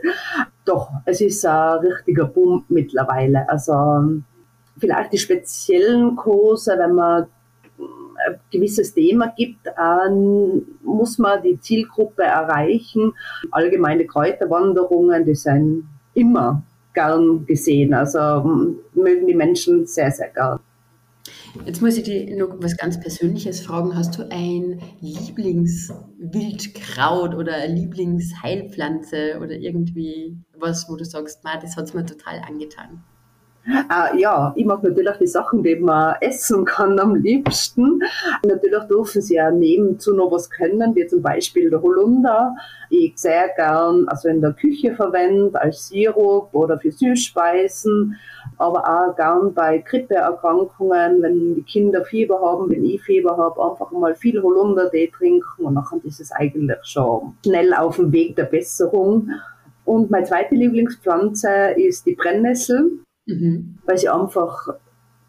Doch 0.65 0.89
es 1.06 1.22
ist 1.22 1.46
ein 1.46 1.80
richtiger 1.80 2.25
Boom 2.25 2.63
mittlerweile. 2.70 3.48
Also 3.50 3.74
vielleicht 4.77 5.13
die 5.13 5.18
speziellen 5.18 6.15
Kurse, 6.15 6.75
wenn 6.77 6.94
man 6.94 7.27
ein 8.27 8.39
gewisses 8.51 8.94
Thema 8.94 9.34
gibt, 9.36 9.68
äh, 9.68 10.10
muss 10.84 11.18
man 11.18 11.41
die 11.41 11.60
Zielgruppe 11.60 12.24
erreichen. 12.24 13.13
Allgemeine 13.51 14.06
Kräuterwanderungen, 14.06 15.25
die 15.25 15.36
sind 15.36 15.88
immer 16.13 16.63
gern 16.94 17.46
gesehen. 17.46 17.94
Also 17.94 18.20
mögen 18.94 19.27
die 19.27 19.36
Menschen 19.36 19.86
sehr, 19.86 20.12
sehr 20.12 20.30
gern. 20.30 20.60
Jetzt 21.65 21.81
muss 21.81 21.98
ich 21.98 22.03
dir 22.03 22.38
noch 22.38 22.55
was 22.60 22.77
ganz 22.77 23.00
Persönliches 23.00 23.62
fragen. 23.62 23.96
Hast 23.96 24.17
du 24.17 24.24
ein 24.29 24.81
Lieblingswildkraut 25.01 27.36
oder 27.36 27.55
eine 27.55 27.74
Lieblingsheilpflanze 27.74 29.39
oder 29.41 29.51
irgendwie 29.51 30.38
was, 30.58 30.89
wo 30.89 30.96
du 30.96 31.05
sagst, 31.05 31.41
das 31.43 31.75
hat 31.75 31.86
es 31.86 31.93
mir 31.93 32.05
total 32.05 32.41
angetan? 32.48 33.03
Äh, 33.67 34.20
ja, 34.20 34.53
ich 34.55 34.65
mag 34.65 34.81
natürlich 34.81 35.17
die 35.17 35.27
Sachen, 35.27 35.62
die 35.62 35.75
man 35.75 36.15
essen 36.22 36.65
kann 36.65 37.00
am 37.00 37.15
liebsten. 37.15 38.01
Natürlich 38.43 38.84
dürfen 38.86 39.22
sie 39.22 39.36
ja 39.36 39.51
nebenzu 39.51 40.15
noch 40.15 40.31
was 40.31 40.50
können, 40.50 40.96
wie 40.96 41.05
zum 41.05 41.22
Beispiel 41.22 41.70
der 41.70 41.81
Holunder. 41.81 42.55
Ich 42.89 43.13
sehr 43.15 43.50
gern 43.55 44.08
also 44.08 44.29
in 44.29 44.41
der 44.41 44.53
Küche 44.53 44.96
verwende 44.96 45.62
als 45.62 45.89
Sirup 45.89 46.50
oder 46.53 46.79
für 46.79 46.91
Süßspeisen, 46.91 48.17
aber 48.62 48.88
auch 48.88 49.15
gern 49.15 49.53
bei 49.53 49.80
Grippeerkrankungen, 49.80 51.22
wenn 51.22 51.56
die 51.56 51.63
Kinder 51.63 52.06
Fieber 52.06 52.39
haben, 52.39 52.70
wenn 52.70 52.86
ich 52.86 53.01
Fieber 53.01 53.36
habe, 53.38 53.62
einfach 53.62 53.91
mal 53.91 54.15
viel 54.15 54.41
Holundertee 54.41 55.08
trinken 55.08 55.65
und 55.65 55.75
dann 55.75 56.01
ist 56.03 56.20
es 56.20 56.32
eigentlich 56.32 56.80
schon 56.84 57.34
schnell 57.46 57.74
auf 57.74 57.98
dem 57.98 58.12
Weg 58.12 58.36
der 58.36 58.46
Besserung. 58.46 59.30
Und 59.84 60.12
meine 60.12 60.25
zweite 60.25 60.56
Lieblingspflanze 60.56 61.72
ist 61.75 62.06
die 62.06 62.15
Brennnessel 62.15 63.01
mhm. 63.25 63.77
weil 63.86 63.98
sie 63.98 64.10
einfach 64.10 64.70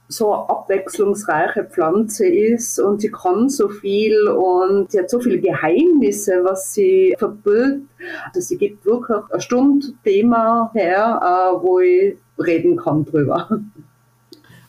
so 0.09 0.33
eine 0.33 0.51
abwechslungsreiche 0.51 1.65
Pflanze 1.65 2.27
ist 2.27 2.79
und 2.79 3.01
sie 3.01 3.11
kann 3.11 3.49
so 3.49 3.69
viel 3.71 4.29
und 4.29 4.91
sie 4.91 4.99
hat 4.99 5.09
so 5.09 5.21
viele 5.21 5.39
Geheimnisse, 5.39 6.45
was 6.45 6.75
sie 6.75 7.15
verbirgt. 7.19 7.81
Also 8.27 8.41
sie 8.41 8.59
gibt 8.59 8.85
wirklich 8.85 9.19
ein 9.31 9.41
Stundthema 9.41 10.71
her, 10.75 11.19
äh, 11.23 11.63
wo 11.65 11.81
ich 11.81 12.19
reden 12.39 12.77
kann 12.77 13.05
drüber. 13.05 13.49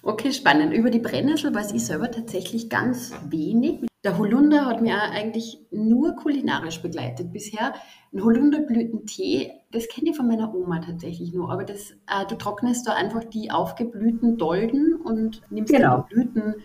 Okay, 0.06 0.34
spannend. 0.34 0.74
Über 0.74 0.90
die 0.90 1.00
Brennnessel 1.00 1.56
weiß 1.56 1.72
ich 1.72 1.86
selber 1.86 2.12
tatsächlich 2.12 2.70
ganz 2.70 3.14
wenig. 3.30 3.86
Der 4.04 4.18
Holunder 4.18 4.66
hat 4.66 4.82
mir 4.82 5.02
eigentlich 5.02 5.60
nur 5.72 6.18
kulinarisch 6.18 6.82
begleitet 6.82 7.32
bisher. 7.32 7.74
Ein 8.12 8.22
Holunderblütentee, 8.22 9.54
das 9.72 9.88
kenne 9.88 10.10
ich 10.10 10.18
von 10.18 10.28
meiner 10.28 10.54
Oma 10.54 10.80
tatsächlich 10.80 11.34
nur, 11.34 11.50
aber 11.50 11.64
das, 11.64 11.92
äh, 11.92 12.26
du 12.28 12.36
trocknest 12.36 12.86
da 12.86 12.96
einfach 12.96 13.24
die 13.24 13.50
aufgeblühten 13.50 14.38
Dolden 14.38 14.96
und 15.02 15.42
nimmst 15.50 15.72
genau. 15.72 16.06
die 16.10 16.16
Blüten, 16.16 16.56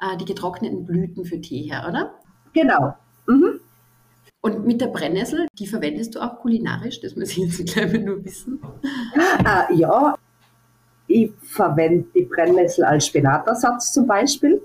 äh, 0.00 0.16
die 0.16 0.24
getrockneten 0.24 0.86
Blüten 0.86 1.24
für 1.24 1.40
Tee 1.40 1.62
her, 1.62 1.86
oder? 1.88 2.14
Genau. 2.52 2.94
Mhm. 3.26 3.58
Und 4.42 4.64
mit 4.64 4.80
der 4.80 4.86
Brennnessel, 4.86 5.48
die 5.58 5.66
verwendest 5.66 6.14
du 6.14 6.20
auch 6.20 6.38
kulinarisch, 6.38 7.00
das 7.00 7.16
muss 7.16 7.30
ich 7.30 7.38
jetzt 7.38 7.74
gleich 7.74 7.92
mal 7.92 8.00
nur 8.00 8.24
wissen. 8.24 8.60
Äh, 9.44 9.74
ja, 9.74 10.16
ich 11.06 11.32
verwende 11.40 12.06
die 12.14 12.22
Brennnessel 12.22 12.84
als 12.84 13.06
Spinatelersatz 13.06 13.92
zum 13.92 14.06
Beispiel. 14.06 14.60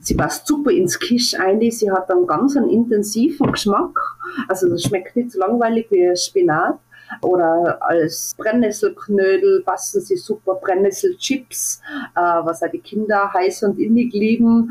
Sie 0.00 0.14
passt 0.14 0.46
super 0.46 0.70
ins 0.70 0.98
Kisch 0.98 1.34
ein, 1.34 1.60
sie 1.70 1.90
hat 1.90 2.10
einen 2.10 2.26
ganz 2.26 2.56
einen 2.56 2.70
intensiven 2.70 3.50
Geschmack. 3.50 3.98
Also 4.46 4.68
das 4.68 4.82
schmeckt 4.82 5.16
nicht 5.16 5.32
so 5.32 5.40
langweilig 5.40 5.88
wie 5.90 6.16
Spinat. 6.16 6.78
Oder 7.22 7.78
als 7.80 8.34
Brennnesselknödel 8.36 9.62
passen 9.64 10.00
sie 10.00 10.16
super, 10.16 10.56
Brennnesselchips, 10.56 11.80
äh, 12.16 12.20
was 12.20 12.62
auch 12.62 12.70
die 12.70 12.80
Kinder 12.80 13.32
heiß 13.32 13.62
und 13.62 13.78
innig 13.78 14.12
lieben. 14.12 14.70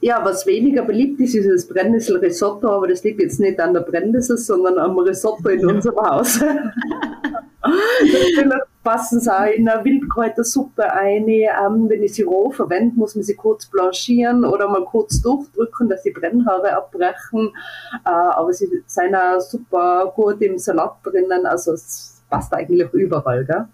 Ja, 0.00 0.24
was 0.24 0.46
weniger 0.46 0.82
beliebt 0.82 1.20
ist, 1.20 1.34
ist 1.34 1.48
das 1.48 1.68
Brennnesselrisotto, 1.68 2.68
aber 2.68 2.88
das 2.88 3.04
liegt 3.04 3.20
jetzt 3.20 3.40
nicht 3.40 3.60
an 3.60 3.74
der 3.74 3.82
Brennnessel, 3.82 4.36
sondern 4.36 4.78
am 4.78 4.98
Risotto 4.98 5.48
in 5.48 5.64
unserem 5.66 5.96
Haus. 5.96 6.40
Natürlich 7.62 8.71
passen 8.82 9.20
sie 9.20 9.32
auch 9.32 9.46
in 9.46 9.68
eine 9.68 9.84
Wildkräutersuppe 9.84 10.92
ein. 10.92 11.28
Ähm, 11.28 11.88
wenn 11.88 12.02
ich 12.02 12.14
sie 12.14 12.22
roh 12.22 12.50
verwende, 12.50 12.96
muss 12.96 13.14
man 13.14 13.22
sie 13.22 13.34
kurz 13.34 13.66
blanchieren 13.66 14.44
oder 14.44 14.68
mal 14.68 14.84
kurz 14.84 15.22
durchdrücken, 15.22 15.88
dass 15.88 16.02
die 16.02 16.10
Brennhaare 16.10 16.76
abbrechen. 16.76 17.52
Äh, 18.04 18.10
aber 18.10 18.52
sie 18.52 18.68
sind 18.86 19.14
auch 19.14 19.40
super 19.40 20.12
gut 20.14 20.40
im 20.42 20.58
Salat 20.58 20.96
drinnen, 21.04 21.46
also 21.46 21.72
es 21.72 22.22
passt 22.28 22.52
eigentlich 22.54 22.92
überall. 22.92 23.44
Gell? 23.44 23.66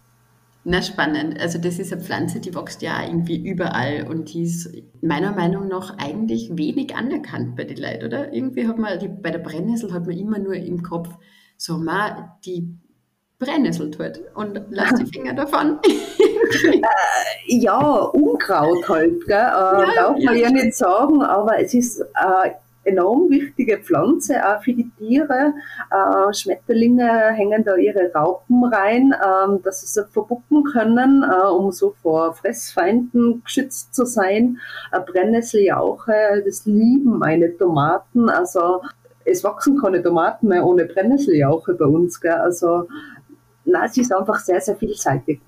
Na, 0.64 0.82
spannend. 0.82 1.40
Also 1.40 1.58
das 1.58 1.78
ist 1.78 1.92
eine 1.92 2.02
Pflanze, 2.02 2.40
die 2.40 2.54
wächst 2.54 2.82
ja 2.82 3.02
irgendwie 3.02 3.48
überall 3.48 4.06
und 4.06 4.34
die 4.34 4.42
ist 4.42 4.70
meiner 5.00 5.32
Meinung 5.32 5.68
nach 5.68 5.96
eigentlich 5.96 6.50
wenig 6.58 6.94
anerkannt 6.94 7.56
bei 7.56 7.64
den 7.64 7.78
Leuten, 7.78 8.04
oder? 8.04 8.32
Irgendwie 8.34 8.68
hat 8.68 8.76
man, 8.76 8.98
die, 8.98 9.08
bei 9.08 9.30
der 9.30 9.38
Brennnessel 9.38 9.92
hat 9.94 10.06
man 10.06 10.18
immer 10.18 10.38
nur 10.38 10.54
im 10.54 10.82
Kopf, 10.82 11.08
so, 11.56 11.78
ma, 11.78 12.36
die 12.44 12.76
Brennnessel 13.38 13.90
tut 13.90 14.20
und 14.34 14.60
lass 14.70 14.94
die 14.94 15.06
Finger 15.06 15.32
davon. 15.32 15.78
äh, 15.84 16.80
ja, 17.46 17.78
Unkraut 17.78 18.88
halt, 18.88 19.24
gell? 19.26 19.36
Äh, 19.36 19.38
ja, 19.38 19.92
darf 19.94 20.16
man 20.24 20.36
ja, 20.36 20.48
ja 20.48 20.50
nicht 20.50 20.74
sagen, 20.74 21.22
aber 21.22 21.60
es 21.60 21.72
ist 21.72 22.00
äh, 22.00 22.50
enorm 22.82 23.30
wichtige 23.30 23.78
Pflanze 23.78 24.44
auch 24.44 24.62
für 24.62 24.72
die 24.72 24.90
Tiere. 24.98 25.54
Äh, 25.90 26.34
Schmetterlinge 26.34 27.32
hängen 27.34 27.62
da 27.62 27.76
ihre 27.76 28.10
Raupen 28.12 28.64
rein, 28.64 29.12
äh, 29.12 29.62
dass 29.62 29.82
sie 29.82 29.86
sich 29.86 30.10
verpuppen 30.10 30.64
können, 30.64 31.22
äh, 31.22 31.48
um 31.48 31.70
so 31.70 31.94
vor 32.02 32.34
Fressfeinden 32.34 33.42
geschützt 33.44 33.94
zu 33.94 34.04
sein. 34.04 34.58
Äh, 34.90 35.00
Brennnesseljauche, 35.00 36.42
das 36.44 36.66
lieben 36.66 37.18
meine 37.18 37.56
Tomaten. 37.56 38.28
Also 38.28 38.82
es 39.24 39.44
wachsen 39.44 39.78
keine 39.78 40.02
Tomaten 40.02 40.48
mehr 40.48 40.64
ohne 40.64 40.86
Brennnesseljauche 40.86 41.74
bei 41.74 41.84
uns. 41.84 42.20
Gell? 42.20 42.32
Also 42.32 42.88
na, 43.68 43.84
es 43.84 43.96
ist 43.96 44.12
einfach 44.12 44.40
sehr, 44.40 44.60
sehr 44.60 44.76
vielseitig. 44.76 45.40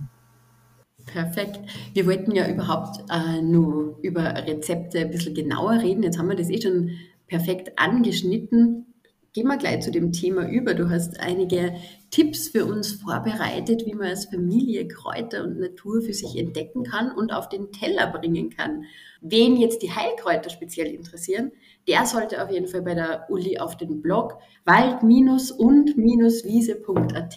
Perfekt. 1.07 1.61
Wir 1.95 2.07
wollten 2.07 2.33
ja 2.33 2.49
überhaupt 2.49 3.03
äh, 3.11 3.43
nur 3.43 3.99
über 4.03 4.23
Rezepte 4.23 5.01
ein 5.01 5.11
bisschen 5.11 5.35
genauer 5.35 5.81
reden. 5.81 6.03
Jetzt 6.03 6.19
haben 6.19 6.29
wir 6.29 6.37
das 6.37 6.51
eh 6.51 6.61
schon 6.61 6.91
perfekt 7.27 7.73
angeschnitten. 7.77 8.87
Gehen 9.33 9.47
wir 9.47 9.59
gleich 9.59 9.81
zu 9.81 9.93
dem 9.93 10.13
Thema 10.13 10.49
über. 10.49 10.75
Du 10.75 10.91
hast 10.91 11.21
einige 11.21 11.75
Tipps 12.11 12.49
für 12.49 12.65
uns 12.65 12.91
vorbereitet, 12.93 13.87
wie 13.87 13.95
man 13.95 14.09
als 14.09 14.27
Familie 14.27 14.89
Kräuter 14.89 15.45
und 15.45 15.61
Natur 15.61 16.03
für 16.03 16.13
sich 16.13 16.37
entdecken 16.37 16.83
kann 16.83 17.13
und 17.13 17.33
auf 17.33 17.49
den 17.49 17.71
Teller 17.71 18.09
bringen 18.09 18.51
kann. 18.51 18.87
Wen 19.21 19.57
jetzt 19.57 19.83
die 19.83 19.93
Heilkräuter 19.93 20.51
speziell 20.51 20.89
interessieren, 20.89 21.53
der 21.87 22.07
sollte 22.07 22.43
auf 22.43 22.51
jeden 22.51 22.67
Fall 22.67 22.83
bei 22.83 22.95
der 22.95 23.31
Uli 23.31 23.59
auf 23.59 23.77
den 23.77 24.03
Blog 24.03 24.39
wald-und-wiese.at 24.65 27.37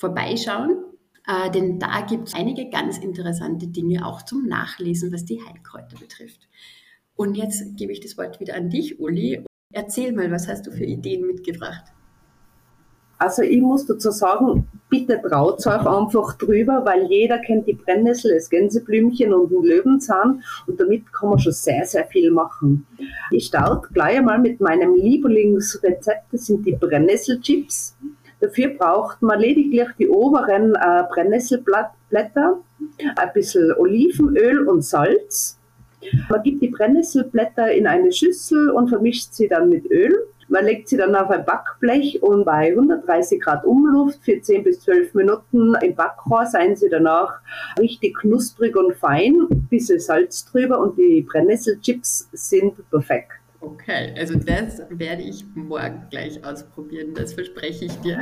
vorbeischauen, 0.00 0.76
äh, 1.26 1.50
denn 1.50 1.78
da 1.78 2.00
gibt 2.08 2.28
es 2.28 2.34
einige 2.34 2.70
ganz 2.70 2.98
interessante 2.98 3.68
Dinge 3.68 4.06
auch 4.06 4.22
zum 4.22 4.46
Nachlesen, 4.46 5.12
was 5.12 5.24
die 5.24 5.40
Heilkräuter 5.40 5.98
betrifft. 6.00 6.48
Und 7.14 7.36
jetzt 7.36 7.76
gebe 7.76 7.92
ich 7.92 8.00
das 8.00 8.16
Wort 8.16 8.40
wieder 8.40 8.54
an 8.56 8.70
dich, 8.70 8.98
Uli. 8.98 9.44
Erzähl 9.72 10.12
mal, 10.12 10.30
was 10.32 10.48
hast 10.48 10.66
du 10.66 10.72
für 10.72 10.84
Ideen 10.84 11.26
mitgebracht? 11.26 11.84
Also 13.18 13.42
ich 13.42 13.60
muss 13.60 13.84
dazu 13.84 14.10
sagen, 14.10 14.66
bitte 14.88 15.20
traut 15.20 15.66
euch 15.66 15.86
einfach 15.86 16.38
drüber, 16.38 16.82
weil 16.86 17.04
jeder 17.10 17.38
kennt 17.38 17.66
die 17.66 17.74
Brennnessel, 17.74 18.32
das 18.32 18.48
Gänseblümchen 18.48 19.34
und 19.34 19.50
den 19.50 19.62
Löwenzahn 19.62 20.42
und 20.66 20.80
damit 20.80 21.12
kann 21.12 21.28
man 21.28 21.38
schon 21.38 21.52
sehr, 21.52 21.84
sehr 21.84 22.06
viel 22.06 22.30
machen. 22.30 22.86
Ich 23.30 23.44
starte 23.44 23.88
gleich 23.92 24.16
einmal 24.16 24.38
mit 24.38 24.60
meinem 24.60 24.94
Lieblingsrezept, 24.94 26.32
das 26.32 26.46
sind 26.46 26.64
die 26.64 26.72
Brennnesselchips. 26.72 27.94
Dafür 28.40 28.68
braucht 28.68 29.20
man 29.20 29.38
lediglich 29.38 29.88
die 29.98 30.08
oberen 30.08 30.74
äh, 30.74 31.04
Brennnesselblätter, 31.12 32.58
ein 33.16 33.32
bisschen 33.34 33.72
Olivenöl 33.76 34.66
und 34.66 34.82
Salz. 34.82 35.58
Man 36.30 36.42
gibt 36.42 36.62
die 36.62 36.68
Brennnesselblätter 36.68 37.70
in 37.72 37.86
eine 37.86 38.10
Schüssel 38.10 38.70
und 38.70 38.88
vermischt 38.88 39.34
sie 39.34 39.48
dann 39.48 39.68
mit 39.68 39.90
Öl. 39.90 40.26
Man 40.48 40.64
legt 40.64 40.88
sie 40.88 40.96
dann 40.96 41.14
auf 41.14 41.30
ein 41.30 41.44
Backblech 41.44 42.22
und 42.22 42.44
bei 42.44 42.70
130 42.70 43.40
Grad 43.40 43.64
Umluft 43.64 44.24
für 44.24 44.40
10 44.40 44.64
bis 44.64 44.80
12 44.80 45.14
Minuten 45.14 45.74
im 45.80 45.94
Backrohr 45.94 46.44
seien 46.46 46.74
sie 46.74 46.88
danach 46.88 47.38
richtig 47.78 48.16
knusprig 48.18 48.74
und 48.74 48.96
fein, 48.96 49.46
ein 49.48 49.68
bisschen 49.70 50.00
Salz 50.00 50.44
drüber 50.46 50.80
und 50.80 50.98
die 50.98 51.22
Brennnesselchips 51.22 52.30
sind 52.32 52.74
perfekt. 52.90 53.39
Okay, 53.60 54.14
also 54.16 54.38
das 54.38 54.80
werde 54.88 55.22
ich 55.22 55.44
morgen 55.54 56.06
gleich 56.10 56.42
ausprobieren, 56.44 57.14
das 57.14 57.34
verspreche 57.34 57.84
ich 57.86 57.94
dir. 58.00 58.18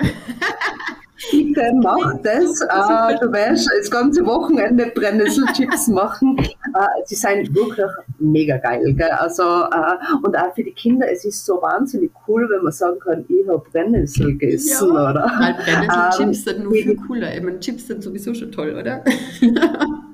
Bitte 1.30 1.72
mach 1.82 2.20
das. 2.22 2.62
Uh, 2.62 3.18
du 3.20 3.32
wirst 3.32 3.68
das 3.78 3.90
ganze 3.90 4.24
Wochenende 4.24 4.86
Brennnesselchips 4.94 5.88
machen. 5.88 6.38
Uh, 6.38 6.86
sie 7.04 7.14
sind 7.14 7.54
wirklich 7.54 7.86
mega 8.18 8.56
geil. 8.58 8.94
Gell? 8.94 9.10
Also, 9.10 9.42
uh, 9.42 9.96
und 10.22 10.36
auch 10.36 10.54
für 10.54 10.64
die 10.64 10.72
Kinder, 10.72 11.10
es 11.10 11.24
ist 11.24 11.44
so 11.44 11.60
wahnsinnig 11.60 12.10
cool, 12.26 12.48
wenn 12.50 12.62
man 12.62 12.72
sagen 12.72 12.98
kann, 13.00 13.24
ich 13.28 13.48
habe 13.48 13.62
Brennnessel 13.70 14.38
gegessen. 14.38 14.94
Ja, 14.94 15.10
oder? 15.10 15.32
Weil 15.38 15.54
Brennnesselchips 15.54 16.18
um, 16.20 16.34
sind 16.34 16.64
nur 16.64 16.72
viel 16.72 16.96
cooler. 16.96 17.34
Ich 17.34 17.42
meine, 17.42 17.60
Chips 17.60 17.86
sind 17.86 18.02
sowieso 18.02 18.34
schon 18.34 18.52
toll, 18.52 18.74
oder? 18.76 19.04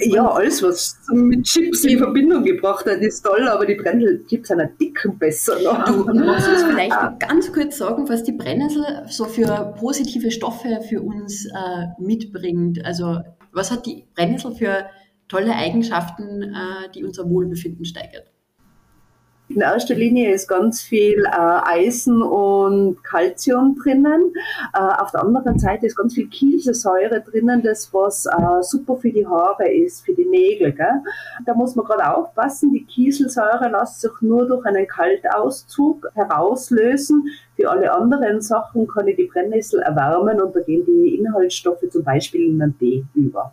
Ja, 0.00 0.28
alles, 0.30 0.62
was 0.62 0.98
mit 1.12 1.44
Chips 1.44 1.84
in 1.84 1.98
Verbindung 1.98 2.44
gebracht 2.44 2.86
hat, 2.86 2.98
ist 2.98 3.22
toll, 3.22 3.46
aber 3.48 3.66
die 3.66 3.74
Brennnesselchips 3.74 4.48
sind 4.48 4.60
ein 4.60 4.76
dicken 4.80 5.18
besser. 5.18 5.60
Noch. 5.62 5.84
Du 5.84 6.14
magst 6.14 6.48
uns 6.48 6.62
vielleicht 6.64 7.02
noch 7.02 7.18
ganz 7.18 7.52
kurz 7.52 7.78
sagen, 7.78 8.08
was 8.08 8.24
die 8.24 8.32
Brennnessel 8.32 9.04
so 9.08 9.24
für 9.24 9.74
positive 9.78 10.30
Stoffe 10.30 10.80
für 10.88 11.02
uns 11.02 11.46
äh, 11.46 11.86
mitbringt? 11.98 12.84
Also, 12.84 13.20
was 13.52 13.70
hat 13.70 13.86
die 13.86 14.06
Brennnessel 14.14 14.54
für 14.54 14.86
tolle 15.28 15.54
Eigenschaften, 15.54 16.42
äh, 16.42 16.90
die 16.94 17.04
unser 17.04 17.28
Wohlbefinden 17.28 17.84
steigert? 17.84 18.33
In 19.50 19.60
erster 19.60 19.94
Linie 19.94 20.32
ist 20.32 20.48
ganz 20.48 20.80
viel 20.80 21.22
äh, 21.26 21.30
Eisen 21.30 22.22
und 22.22 23.04
Calcium 23.04 23.76
drinnen. 23.76 24.32
Äh, 24.72 24.78
auf 24.78 25.10
der 25.10 25.20
anderen 25.20 25.58
Seite 25.58 25.84
ist 25.84 25.96
ganz 25.96 26.14
viel 26.14 26.28
Kieselsäure 26.28 27.20
drinnen, 27.20 27.62
das 27.62 27.92
was 27.92 28.24
äh, 28.24 28.62
super 28.62 28.96
für 28.96 29.10
die 29.10 29.26
Haare 29.26 29.70
ist, 29.70 30.06
für 30.06 30.14
die 30.14 30.24
Nägel. 30.24 30.72
Gell? 30.72 31.02
Da 31.44 31.52
muss 31.52 31.76
man 31.76 31.84
gerade 31.84 32.16
aufpassen, 32.16 32.72
die 32.72 32.86
Kieselsäure 32.86 33.68
lässt 33.68 34.00
sich 34.00 34.12
nur 34.22 34.46
durch 34.46 34.64
einen 34.64 34.86
Kaltauszug 34.86 36.08
herauslösen. 36.14 37.28
Für 37.54 37.70
alle 37.70 37.92
anderen 37.92 38.40
Sachen 38.40 38.86
kann 38.86 39.08
ich 39.08 39.16
die 39.16 39.26
Brennnessel 39.26 39.80
erwärmen 39.80 40.40
und 40.40 40.56
da 40.56 40.60
gehen 40.60 40.86
die 40.86 41.16
Inhaltsstoffe 41.16 41.84
zum 41.90 42.02
Beispiel 42.02 42.48
in 42.48 42.62
einen 42.62 42.78
Tee 42.78 43.04
über. 43.14 43.52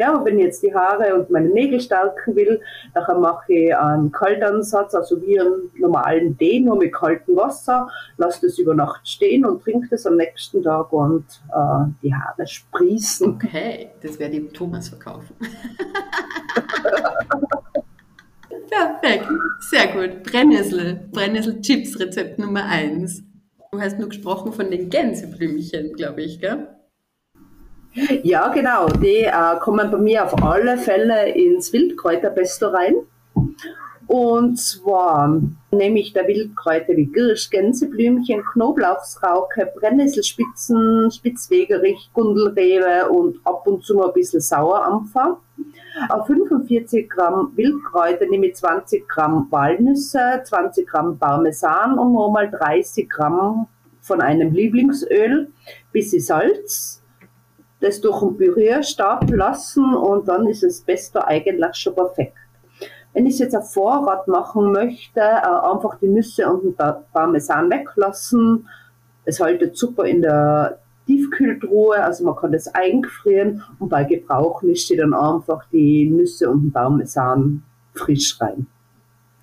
Ja, 0.00 0.24
wenn 0.24 0.38
ich 0.38 0.46
jetzt 0.46 0.62
die 0.62 0.74
Haare 0.74 1.14
und 1.14 1.28
meine 1.28 1.50
Nägel 1.50 1.78
stärken 1.78 2.34
will, 2.34 2.62
dann 2.94 3.20
mache 3.20 3.52
ich 3.52 3.76
einen 3.76 4.10
Kaltansatz, 4.10 4.94
also 4.94 5.20
wie 5.20 5.38
einen 5.38 5.70
normalen 5.78 6.38
Tee, 6.38 6.58
nur 6.58 6.78
mit 6.78 6.94
kaltem 6.94 7.36
Wasser, 7.36 7.86
lasse 8.16 8.46
das 8.46 8.58
über 8.58 8.74
Nacht 8.74 9.06
stehen 9.06 9.44
und 9.44 9.62
trinke 9.62 9.88
das 9.90 10.06
am 10.06 10.16
nächsten 10.16 10.62
Tag 10.62 10.90
und 10.94 11.26
äh, 11.50 11.84
die 12.02 12.14
Haare 12.14 12.46
sprießen. 12.46 13.34
Okay, 13.34 13.90
das 14.00 14.18
werde 14.18 14.38
ich 14.38 14.50
Thomas 14.54 14.88
verkaufen. 14.88 15.36
Perfekt, 18.70 19.28
sehr 19.58 19.86
gut. 19.88 20.22
Brennnessel, 20.22 21.10
Brennnessel-Chips-Rezept 21.12 22.38
Nummer 22.38 22.64
1. 22.64 23.22
Du 23.70 23.78
hast 23.78 23.98
nur 23.98 24.08
gesprochen 24.08 24.54
von 24.54 24.70
den 24.70 24.88
Gänseblümchen, 24.88 25.92
glaube 25.92 26.22
ich, 26.22 26.40
gell? 26.40 26.68
Ja, 28.22 28.48
genau. 28.48 28.88
Die 28.88 29.24
äh, 29.24 29.58
kommen 29.60 29.90
bei 29.90 29.98
mir 29.98 30.24
auf 30.24 30.42
alle 30.42 30.78
Fälle 30.78 31.30
ins 31.30 31.72
Wildkräuterpesto 31.72 32.68
rein. 32.68 32.94
Und 34.06 34.58
zwar 34.58 35.40
nehme 35.70 36.00
ich 36.00 36.12
da 36.12 36.26
Wildkräuter 36.26 36.96
wie 36.96 37.06
Girsch, 37.06 37.48
Gänseblümchen, 37.48 38.42
Knoblauchsrauke, 38.42 39.72
Brennnesselspitzen, 39.78 41.12
Spitzwegerich, 41.12 42.10
Gundelrebe 42.12 43.08
und 43.08 43.38
ab 43.44 43.66
und 43.68 43.84
zu 43.84 43.94
mal 43.94 44.08
ein 44.08 44.12
bisschen 44.12 44.40
Sauerampfer. 44.40 45.38
Auf 46.08 46.26
45 46.26 47.08
Gramm 47.08 47.52
Wildkräuter 47.54 48.26
nehme 48.26 48.46
ich 48.46 48.56
20 48.56 49.08
Gramm 49.08 49.46
Walnüsse, 49.50 50.42
20 50.42 50.88
Gramm 50.88 51.16
Parmesan 51.16 51.96
und 51.96 52.12
nochmal 52.12 52.50
30 52.50 53.08
Gramm 53.08 53.68
von 54.00 54.20
einem 54.20 54.52
Lieblingsöl, 54.52 55.52
bisschen 55.92 56.20
Salz, 56.20 56.99
das 57.80 58.00
durch 58.00 58.22
einen 58.22 58.36
Pürierstab 58.36 59.30
lassen 59.30 59.94
und 59.94 60.28
dann 60.28 60.46
ist 60.46 60.62
das 60.62 60.80
Pesto 60.82 61.20
eigentlich 61.20 61.74
schon 61.76 61.94
perfekt. 61.94 62.36
Wenn 63.12 63.26
ich 63.26 63.38
jetzt 63.38 63.56
auf 63.56 63.72
Vorrat 63.72 64.28
machen 64.28 64.72
möchte, 64.72 65.20
äh, 65.20 65.70
einfach 65.72 65.98
die 66.00 66.08
Nüsse 66.08 66.48
und 66.50 66.62
den 66.62 66.76
Parmesan 67.12 67.70
weglassen. 67.70 68.68
Es 69.24 69.40
haltet 69.40 69.76
super 69.76 70.04
in 70.04 70.22
der 70.22 70.78
Tiefkühltruhe, 71.06 72.02
also 72.02 72.24
man 72.24 72.36
kann 72.36 72.52
das 72.52 72.68
eingefrieren 72.68 73.64
und 73.80 73.88
bei 73.88 74.04
Gebrauch 74.04 74.62
mischt 74.62 74.90
ihr 74.90 74.98
dann 74.98 75.14
einfach 75.14 75.64
die 75.72 76.08
Nüsse 76.08 76.48
und 76.48 76.62
den 76.62 76.72
Parmesan 76.72 77.64
frisch 77.94 78.40
rein. 78.40 78.66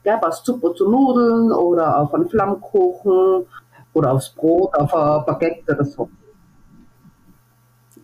Der 0.06 0.18
passt 0.18 0.46
super 0.46 0.74
zu 0.74 0.90
Nudeln 0.90 1.52
oder 1.52 2.00
auf 2.00 2.14
einen 2.14 2.30
Flammkuchen 2.30 3.46
oder 3.94 4.14
aufs 4.14 4.30
Brot, 4.30 4.74
auf 4.76 4.94
ein 4.94 5.26
Baguette 5.26 5.74
oder 5.74 5.84
so. 5.84 6.10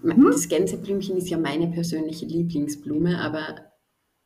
Mhm. 0.04 0.26
Das 0.26 0.48
Gänseblümchen 0.48 1.18
ist 1.18 1.30
ja 1.30 1.38
meine 1.38 1.68
persönliche 1.68 2.26
Lieblingsblume, 2.26 3.20
aber 3.20 3.56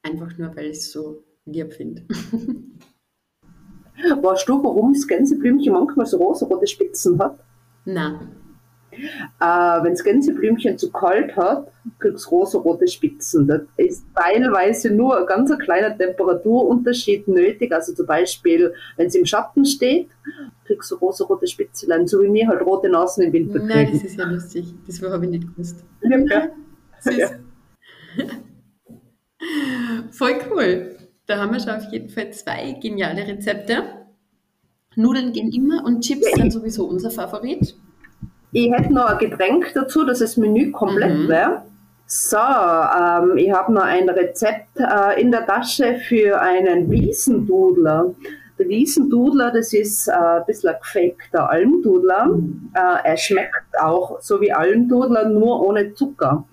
einfach 0.03 0.37
nur, 0.37 0.55
weil 0.55 0.65
ich 0.67 0.77
es 0.77 0.91
so 0.91 1.23
lieb 1.45 1.73
finde. 1.73 2.03
Weißt 4.21 4.47
du, 4.47 4.63
warum 4.63 4.93
das 4.93 5.07
Gänseblümchen 5.07 5.73
manchmal 5.73 6.05
so 6.05 6.17
rosarote 6.17 6.67
Spitzen 6.67 7.17
hat? 7.19 7.39
Nein. 7.85 8.35
Äh, 9.39 9.83
Wenn 9.83 9.91
das 9.93 10.03
Gänseblümchen 10.03 10.77
zu 10.77 10.91
kalt 10.91 11.35
hat, 11.35 11.71
kriegst 11.99 12.25
du 12.25 12.29
rosarote 12.29 12.87
Spitzen. 12.87 13.47
Das 13.47 13.61
ist 13.77 14.05
teilweise 14.15 14.91
nur 14.91 15.17
ein 15.17 15.25
ganz 15.25 15.55
kleiner 15.59 15.97
Temperaturunterschied 15.97 17.27
nötig. 17.27 17.71
Also 17.71 17.93
zum 17.93 18.05
Beispiel, 18.05 18.73
wenn 18.95 19.07
es 19.07 19.15
im 19.15 19.25
Schatten 19.25 19.65
steht, 19.65 20.09
kriegst 20.65 20.91
du 20.91 20.95
rosarote 20.95 21.47
Spitzelein, 21.47 22.07
so 22.07 22.21
wie 22.21 22.29
mir 22.29 22.47
halt 22.47 22.61
rote 22.61 22.89
Nasen 22.89 23.23
im 23.23 23.33
Winter 23.33 23.59
kriegen. 23.59 23.67
Nein, 23.67 23.89
das 23.93 24.03
ist 24.03 24.17
ja 24.17 24.25
lustig. 24.25 24.73
Das 24.85 25.01
habe 25.01 25.25
ich 25.25 25.31
nicht 25.31 25.47
gewusst. 25.47 25.83
Ja. 26.01 26.49
ja. 27.11 27.29
Voll 30.11 30.35
cool. 30.49 30.97
Da 31.25 31.37
haben 31.37 31.53
wir 31.53 31.59
schon 31.59 31.71
auf 31.71 31.91
jeden 31.91 32.09
Fall 32.09 32.31
zwei 32.31 32.73
geniale 32.81 33.27
Rezepte. 33.27 33.83
Nudeln 34.95 35.31
gehen 35.31 35.51
immer 35.51 35.85
und 35.85 36.01
Chips 36.01 36.31
sind 36.35 36.51
sowieso 36.51 36.87
unser 36.87 37.11
Favorit. 37.11 37.75
Ich 38.59 38.71
hätte 38.71 38.91
noch 38.91 39.05
ein 39.05 39.19
Getränk 39.19 39.71
dazu, 39.75 40.03
dass 40.03 40.17
das 40.17 40.35
Menü 40.35 40.71
komplett 40.71 41.15
mhm. 41.15 41.27
wäre. 41.27 41.61
So, 42.07 42.37
ähm, 42.37 43.37
ich 43.37 43.51
habe 43.51 43.71
noch 43.71 43.83
ein 43.83 44.09
Rezept 44.09 44.79
äh, 44.79 45.21
in 45.21 45.29
der 45.29 45.45
Tasche 45.45 45.99
für 46.07 46.41
einen 46.41 46.89
Wiesendudler. 46.89 48.15
Der 48.57 48.67
Wiesendudler, 48.67 49.51
das 49.51 49.73
ist 49.73 50.07
äh, 50.07 50.13
ein 50.13 50.45
bisschen 50.47 50.69
ein 50.69 50.77
gefakter 50.81 51.47
Almdudler. 51.47 52.35
Äh, 52.73 53.09
er 53.09 53.17
schmeckt 53.17 53.79
auch 53.79 54.19
so 54.21 54.41
wie 54.41 54.51
Almdudler, 54.51 55.29
nur 55.29 55.63
ohne 55.63 55.93
Zucker. 55.93 56.45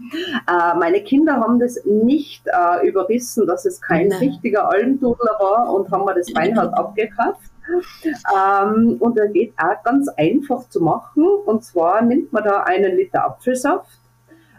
Äh, 0.46 0.76
meine 0.78 1.00
Kinder 1.04 1.36
haben 1.36 1.58
das 1.58 1.82
nicht 1.86 2.42
äh, 2.48 2.86
überrissen, 2.86 3.46
dass 3.46 3.64
es 3.64 3.80
kein 3.80 4.08
Nein. 4.08 4.18
richtiger 4.18 4.68
Almdudler 4.70 5.36
war 5.38 5.72
und 5.72 5.90
haben 5.90 6.04
mir 6.04 6.14
das 6.14 6.30
Beinhard 6.34 6.74
abgekauft. 6.74 7.53
Ähm, 7.68 8.96
und 9.00 9.18
er 9.18 9.29
geht 9.29 9.55
auch 9.57 9.83
ganz 9.83 10.09
einfach 10.09 10.68
zu 10.68 10.81
machen. 10.81 11.24
Und 11.46 11.64
zwar 11.64 12.03
nimmt 12.03 12.33
man 12.33 12.44
da 12.44 12.62
einen 12.62 12.96
Liter 12.96 13.24
Apfelsaft, 13.24 13.98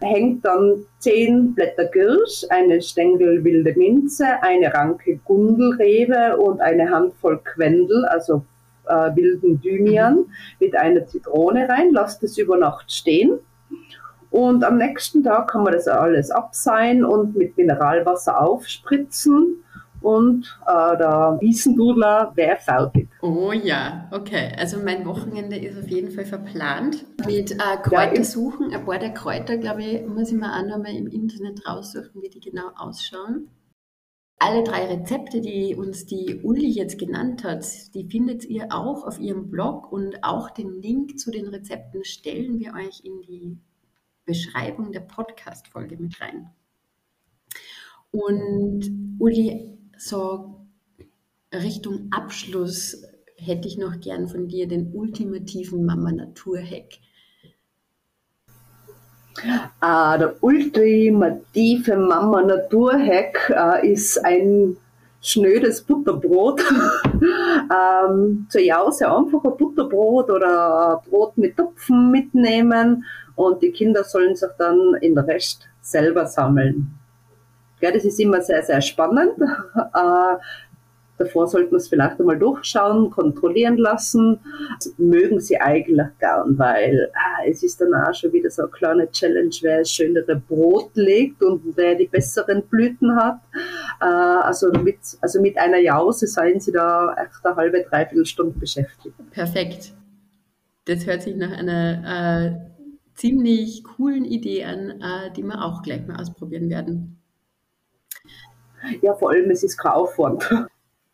hängt 0.02 0.46
dann 0.46 0.86
zehn 1.00 1.54
Blätter 1.54 1.86
Girsch, 1.86 2.46
eine 2.50 2.82
Stängel 2.82 3.44
wilde 3.44 3.74
Minze, 3.76 4.26
eine 4.41 4.74
Ranke 4.74 5.18
Gundelrebe 5.24 6.38
und 6.38 6.62
eine 6.62 6.89
Handvoll 6.89 7.39
Quendel, 7.44 8.06
also 8.06 8.44
äh, 8.88 9.15
wilden 9.15 9.62
Thymian, 9.62 10.26
mit 10.60 10.76
einer 10.76 11.06
Zitrone 11.06 11.70
rein, 11.70 11.91
lasst 11.91 12.24
es 12.24 12.38
über 12.38 12.58
Nacht 12.58 12.91
stehen. 12.91 13.39
Und 14.32 14.65
am 14.65 14.78
nächsten 14.78 15.24
Tag 15.24 15.52
kann 15.52 15.63
man 15.63 15.74
das 15.74 15.88
alles 15.88 16.30
abseihen 16.30 17.06
und 17.06 17.38
mit 17.38 17.56
Mineralwasser 17.56 18.41
aufspritzen 18.41 19.63
und 20.06 20.60
äh, 20.68 20.98
der 20.98 21.39
Wiesendudler 21.41 22.32
wäre 22.36 22.58
fertig. 22.58 23.08
Oh 23.24 23.52
ja, 23.52 24.08
okay. 24.12 24.54
Also 24.56 24.78
mein 24.78 25.04
Wochenende 25.04 25.58
ist 25.58 25.80
auf 25.80 25.89
jeden 25.89 26.12
Fall 26.12 26.26
verplant 26.26 27.08
mit 27.26 27.54
äh, 27.54 27.78
Kräutersuchen. 27.82 28.72
Ein 28.72 28.86
paar 28.86 29.00
der 29.00 29.15
Kräuter, 29.15 29.58
glaube 29.58 29.84
ich, 29.84 30.06
muss 30.06 30.30
ich 30.30 30.38
mir 30.38 30.54
auch 30.54 30.62
nochmal 30.62 30.96
im 30.96 31.08
Internet 31.08 31.68
raussuchen, 31.68 32.22
wie 32.22 32.30
die 32.30 32.39
genau 32.39 32.68
ausschauen. 32.76 33.50
Alle 34.38 34.63
drei 34.63 34.86
Rezepte, 34.86 35.41
die 35.41 35.76
uns 35.76 36.06
die 36.06 36.39
Uli 36.44 36.70
jetzt 36.70 37.00
genannt 37.00 37.44
hat, 37.44 37.65
die 37.96 38.08
findet 38.08 38.46
ihr 38.46 38.68
auch 38.70 39.08
auf 39.08 39.20
ihrem 39.20 39.50
Blog 39.50 39.91
und 39.91 40.24
auch 40.24 40.52
den 40.52 40.70
Link 40.84 41.18
zu 41.18 41.32
den 41.32 41.48
Rezepten 41.48 42.06
stellen 42.06 42.60
wir 42.60 42.76
euch 42.76 43.04
in 43.04 43.24
die 43.24 43.58
Beschreibung 44.26 44.91
der 44.91 45.00
Podcast-Folge 45.00 45.98
mit 45.98 46.22
rein. 46.22 46.52
Und 48.12 49.18
Uli, 49.20 49.75
so 50.06 50.56
Richtung 51.52 52.10
Abschluss 52.12 53.04
hätte 53.38 53.68
ich 53.68 53.78
noch 53.78 54.00
gern 54.00 54.28
von 54.28 54.48
dir 54.48 54.68
den 54.68 54.94
ultimativen 54.94 55.84
Mama-Natur-Hack. 55.86 57.00
Ah, 59.80 60.18
der 60.18 60.36
ultimative 60.44 61.98
Mama-Natur-Hack 61.98 63.54
äh, 63.56 63.91
ist 63.91 64.24
ein 64.24 64.78
schnödes 65.22 65.82
Butterbrot. 65.82 66.62
ähm, 67.22 68.46
zu 68.50 68.62
Jause 68.62 69.12
einfach 69.12 69.44
ein 69.44 69.58
Butterbrot 69.58 70.30
oder 70.30 71.02
Brot 71.10 71.38
mit 71.38 71.58
Topfen 71.58 72.12
mitnehmen 72.12 73.06
und 73.36 73.62
die 73.62 73.72
Kinder 73.72 74.04
sollen 74.04 74.36
sich 74.36 74.50
dann 74.60 74.96
in 75.02 75.15
der 75.15 75.28
Rest 75.28 75.68
selber 75.82 76.28
sammeln. 76.28 76.96
Ja, 77.86 77.91
das 77.91 78.04
ist 78.04 78.19
immer 78.19 78.41
sehr, 78.41 78.63
sehr 78.63 78.82
spannend. 78.82 79.34
Äh, 79.93 80.38
Davor 81.17 81.48
sollten 81.48 81.71
wir 81.71 81.78
es 81.78 81.88
vielleicht 81.88 82.19
einmal 82.19 82.38
durchschauen, 82.38 83.10
kontrollieren 83.10 83.78
lassen. 83.78 84.39
Das 84.78 84.93
mögen 84.98 85.39
sie 85.39 85.58
eigentlich 85.58 86.08
gern, 86.19 86.58
weil 86.58 87.10
ah, 87.13 87.43
es 87.48 87.63
ist 87.63 87.80
dann 87.80 87.93
auch 87.93 88.13
schon 88.13 88.34
wieder 88.34 88.50
so 88.50 88.63
eine 88.63 88.71
kleine 88.71 89.12
Challenge, 89.12 89.56
wer 89.62 89.80
das 89.80 89.91
schönere 89.91 90.36
Brot 90.36 90.91
legt 90.95 91.41
und 91.41 91.62
wer 91.78 91.95
die 91.95 92.08
besseren 92.08 92.63
Blüten 92.63 93.15
hat. 93.15 93.39
Äh, 94.02 94.06
also, 94.06 94.69
mit, 94.71 94.98
also 95.21 95.41
mit 95.41 95.58
einer 95.58 95.80
Jause 95.80 96.28
seien 96.28 96.60
sie 96.60 96.74
da 96.74 97.13
echt 97.13 97.45
eine 97.45 97.56
halbe, 97.56 97.86
dreiviertel 97.89 98.26
Stunde 98.26 98.60
beschäftigt. 98.60 99.15
Perfekt. 99.32 99.93
Das 100.84 101.06
hört 101.06 101.21
sich 101.21 101.38
nach 101.38 101.58
einer 101.58 102.43
äh, 102.45 102.56
ziemlich 103.13 103.86
coolen 103.86 104.26
Idee 104.26 104.65
an, 104.65 105.02
äh, 105.02 105.32
die 105.36 105.43
wir 105.43 105.63
auch 105.63 105.82
gleich 105.82 106.06
mal 106.06 106.19
ausprobieren 106.19 106.69
werden. 106.69 107.21
Ja, 109.02 109.13
vor 109.13 109.32
allem, 109.32 109.50
es 109.52 109.63
ist 109.63 109.78
kein 109.78 109.93
Aufwand. 109.93 110.50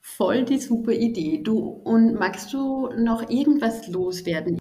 Voll 0.02 0.44
die 0.44 0.60
super 0.60 0.92
Idee. 0.92 1.42
Du, 1.44 1.60
und 1.84 2.16
magst 2.16 2.52
du 2.54 2.90
noch 2.98 3.30
irgendwas 3.30 3.88
loswerden? 3.88 4.60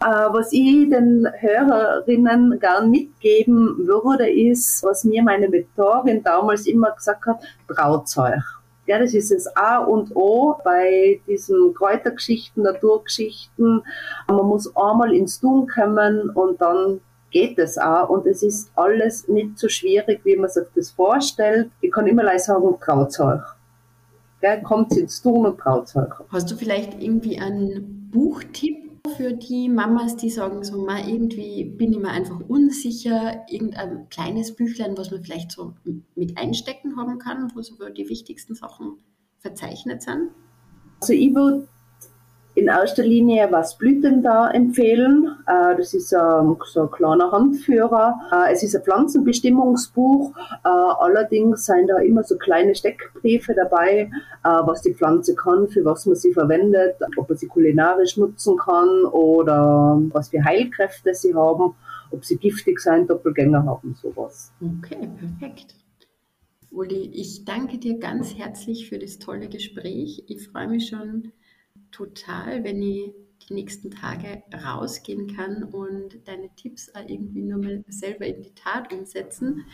Äh, 0.00 0.06
was 0.06 0.52
ich 0.52 0.88
den 0.90 1.26
Hörerinnen 1.38 2.60
gern 2.60 2.90
mitgeben 2.90 3.86
würde, 3.86 4.30
ist, 4.30 4.84
was 4.84 5.04
mir 5.04 5.22
meine 5.22 5.48
Mentorin 5.48 6.22
damals 6.22 6.66
immer 6.66 6.92
gesagt 6.92 7.26
hat, 7.26 7.42
traut 7.66 8.16
euch. 8.16 8.42
Ja, 8.86 8.98
das 8.98 9.12
ist 9.12 9.32
das 9.32 9.54
A 9.56 9.78
und 9.78 10.14
O 10.14 10.54
bei 10.64 11.20
diesen 11.26 11.74
Kräutergeschichten, 11.74 12.62
Naturgeschichten. 12.62 13.82
Man 14.28 14.46
muss 14.46 14.74
einmal 14.76 15.12
ins 15.12 15.40
Tun 15.40 15.66
kommen 15.66 16.30
und 16.30 16.60
dann 16.60 17.00
geht 17.30 17.58
es 17.58 17.78
auch. 17.78 18.08
Und 18.08 18.26
es 18.26 18.42
ist 18.42 18.70
alles 18.74 19.28
nicht 19.28 19.58
so 19.58 19.68
schwierig, 19.68 20.20
wie 20.24 20.36
man 20.36 20.50
sich 20.50 20.66
das 20.74 20.90
vorstellt. 20.90 21.70
Ich 21.80 21.90
kann 21.90 22.06
immer 22.06 22.22
leicht 22.22 22.44
sagen, 22.44 22.74
traut 22.80 23.18
euch. 23.20 23.42
Gell, 24.40 24.62
kommt 24.62 24.96
ins 24.96 25.20
Tun 25.20 25.46
und 25.46 25.58
traut 25.58 25.94
euch. 25.96 26.14
Hast 26.30 26.50
du 26.50 26.56
vielleicht 26.56 27.02
irgendwie 27.02 27.38
einen 27.38 28.08
Buchtipp 28.10 28.88
für 29.16 29.32
die 29.32 29.68
Mamas, 29.68 30.16
die 30.16 30.30
sagen 30.30 30.62
so, 30.64 30.84
mal 30.84 31.08
irgendwie 31.08 31.64
bin 31.64 31.92
ich 31.92 31.98
mir 31.98 32.10
einfach 32.10 32.40
unsicher, 32.46 33.44
irgendein 33.48 34.08
kleines 34.10 34.54
Büchlein, 34.54 34.96
was 34.96 35.10
man 35.10 35.22
vielleicht 35.22 35.52
so 35.52 35.74
mit 36.14 36.36
einstecken 36.38 36.96
haben 36.96 37.18
kann, 37.18 37.50
wo 37.54 37.62
so 37.62 37.74
die 37.88 38.08
wichtigsten 38.08 38.54
Sachen 38.54 38.98
verzeichnet 39.38 40.02
sind? 40.02 40.30
Also 41.00 41.12
ich 41.12 41.34
würde 41.34 41.68
in 42.58 42.66
erster 42.66 43.04
Linie 43.04 43.46
was 43.52 43.78
Blüten 43.78 44.20
da 44.22 44.50
empfehlen. 44.50 45.36
Äh, 45.46 45.76
das 45.76 45.94
ist 45.94 46.12
ähm, 46.12 46.56
so 46.66 46.82
ein 46.82 46.90
kleiner 46.90 47.30
Handführer. 47.30 48.18
Äh, 48.32 48.52
es 48.52 48.64
ist 48.64 48.74
ein 48.74 48.82
Pflanzenbestimmungsbuch. 48.82 50.32
Äh, 50.64 50.68
allerdings 50.68 51.66
sind 51.66 51.88
da 51.88 51.98
immer 51.98 52.24
so 52.24 52.36
kleine 52.36 52.74
Steckbriefe 52.74 53.54
dabei, 53.54 54.10
was 54.42 54.82
die 54.82 54.94
Pflanze 54.94 55.34
kann, 55.34 55.68
für 55.68 55.84
was 55.84 56.06
man 56.06 56.16
sie 56.16 56.32
verwendet, 56.32 56.96
ob 57.16 57.28
man 57.28 57.38
sie 57.38 57.46
kulinarisch 57.46 58.16
nutzen 58.16 58.56
kann 58.56 59.04
oder 59.04 60.00
was 60.12 60.30
für 60.30 60.42
Heilkräfte 60.42 61.14
sie 61.14 61.34
haben, 61.34 61.74
ob 62.10 62.24
sie 62.24 62.36
giftig 62.36 62.80
sein, 62.80 63.06
Doppelgänger 63.06 63.64
haben, 63.64 63.94
sowas. 64.00 64.52
Okay, 64.60 65.08
perfekt. 65.18 65.74
Uli, 66.70 67.10
ich 67.12 67.44
danke 67.44 67.78
dir 67.78 67.98
ganz 67.98 68.36
herzlich 68.36 68.88
für 68.88 68.98
das 68.98 69.18
tolle 69.18 69.48
Gespräch. 69.48 70.24
Ich 70.28 70.48
freue 70.48 70.68
mich 70.68 70.88
schon 70.88 71.32
total, 71.90 72.64
wenn 72.64 72.82
ich 72.82 73.12
die 73.48 73.54
nächsten 73.54 73.90
Tage 73.90 74.42
rausgehen 74.64 75.34
kann 75.34 75.62
und 75.64 76.18
deine 76.26 76.50
Tipps 76.56 76.92
auch 76.94 77.08
irgendwie 77.08 77.42
nur 77.42 77.58
mal 77.58 77.84
selber 77.88 78.26
in 78.26 78.42
die 78.42 78.54
Tat 78.54 78.92
umsetzen. 78.92 79.64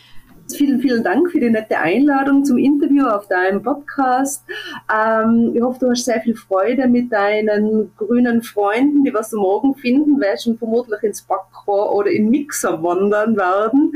Vielen, 0.53 0.81
vielen 0.81 1.03
Dank 1.03 1.31
für 1.31 1.41
die 1.41 1.51
nette 1.51 1.79
Einladung 1.79 2.45
zum 2.45 2.59
Interview 2.59 3.07
auf 3.07 3.27
deinem 3.29 3.63
Podcast. 3.63 4.45
Ähm, 4.93 5.53
ich 5.55 5.63
hoffe, 5.63 5.81
du 5.81 5.91
hast 5.91 6.05
sehr 6.05 6.21
viel 6.21 6.37
Freude 6.37 6.87
mit 6.87 7.11
deinen 7.11 7.95
grünen 7.97 8.43
Freunden, 8.43 9.05
die 9.05 9.15
was 9.15 9.31
du 9.31 9.39
morgen 9.39 9.75
finden, 9.75 10.21
weil 10.21 10.39
schon 10.39 10.59
vermutlich 10.59 11.03
ins 11.03 11.23
Backrohr 11.23 11.95
oder 11.95 12.11
in 12.11 12.29
Mixer 12.29 12.83
wandern 12.83 13.37
werden. 13.37 13.93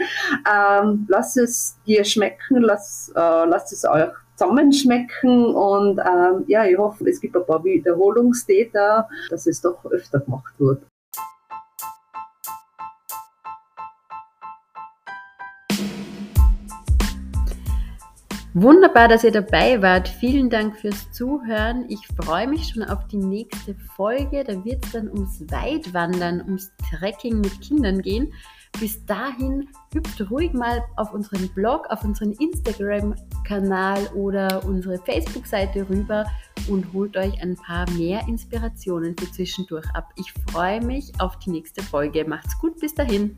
Ähm, 0.50 1.06
lass 1.08 1.36
es 1.36 1.78
dir 1.86 2.04
schmecken, 2.04 2.62
lass, 2.62 3.12
äh, 3.14 3.20
lass 3.20 3.70
es 3.72 3.84
euch 3.84 4.10
zusammenschmecken 4.38 5.46
und 5.46 5.98
ähm, 5.98 6.44
ja, 6.46 6.64
ich 6.64 6.78
hoffe, 6.78 7.08
es 7.08 7.20
gibt 7.20 7.36
ein 7.36 7.44
paar 7.44 7.62
Wiederholungstäter, 7.64 9.08
dass 9.30 9.46
es 9.46 9.60
doch 9.60 9.84
öfter 9.86 10.20
gemacht 10.20 10.54
wird. 10.58 10.82
Wunderbar, 18.54 19.06
dass 19.06 19.22
ihr 19.22 19.30
dabei 19.30 19.80
wart. 19.82 20.08
Vielen 20.08 20.50
Dank 20.50 20.76
fürs 20.78 21.12
Zuhören. 21.12 21.84
Ich 21.88 22.00
freue 22.20 22.48
mich 22.48 22.68
schon 22.68 22.82
auf 22.82 23.06
die 23.06 23.18
nächste 23.18 23.76
Folge. 23.94 24.42
Da 24.42 24.64
wird 24.64 24.84
es 24.84 24.92
dann 24.92 25.08
ums 25.08 25.40
Weitwandern, 25.48 26.42
ums 26.42 26.72
Trekking 26.90 27.40
mit 27.40 27.60
Kindern 27.60 28.02
gehen. 28.02 28.32
Bis 28.80 29.04
dahin 29.06 29.68
hüpft 29.92 30.30
ruhig 30.30 30.52
mal 30.52 30.84
auf 30.96 31.12
unseren 31.12 31.48
Blog, 31.48 31.86
auf 31.90 32.04
unseren 32.04 32.32
Instagram-Kanal 32.32 34.06
oder 34.14 34.64
unsere 34.64 34.98
Facebook-Seite 34.98 35.88
rüber 35.88 36.26
und 36.68 36.92
holt 36.92 37.16
euch 37.16 37.42
ein 37.42 37.56
paar 37.56 37.90
mehr 37.92 38.26
Inspirationen 38.28 39.16
für 39.18 39.30
zwischendurch 39.32 39.86
ab. 39.94 40.12
Ich 40.16 40.32
freue 40.50 40.80
mich 40.80 41.12
auf 41.18 41.38
die 41.40 41.50
nächste 41.50 41.82
Folge. 41.82 42.24
Macht's 42.24 42.58
gut, 42.58 42.78
bis 42.78 42.94
dahin. 42.94 43.36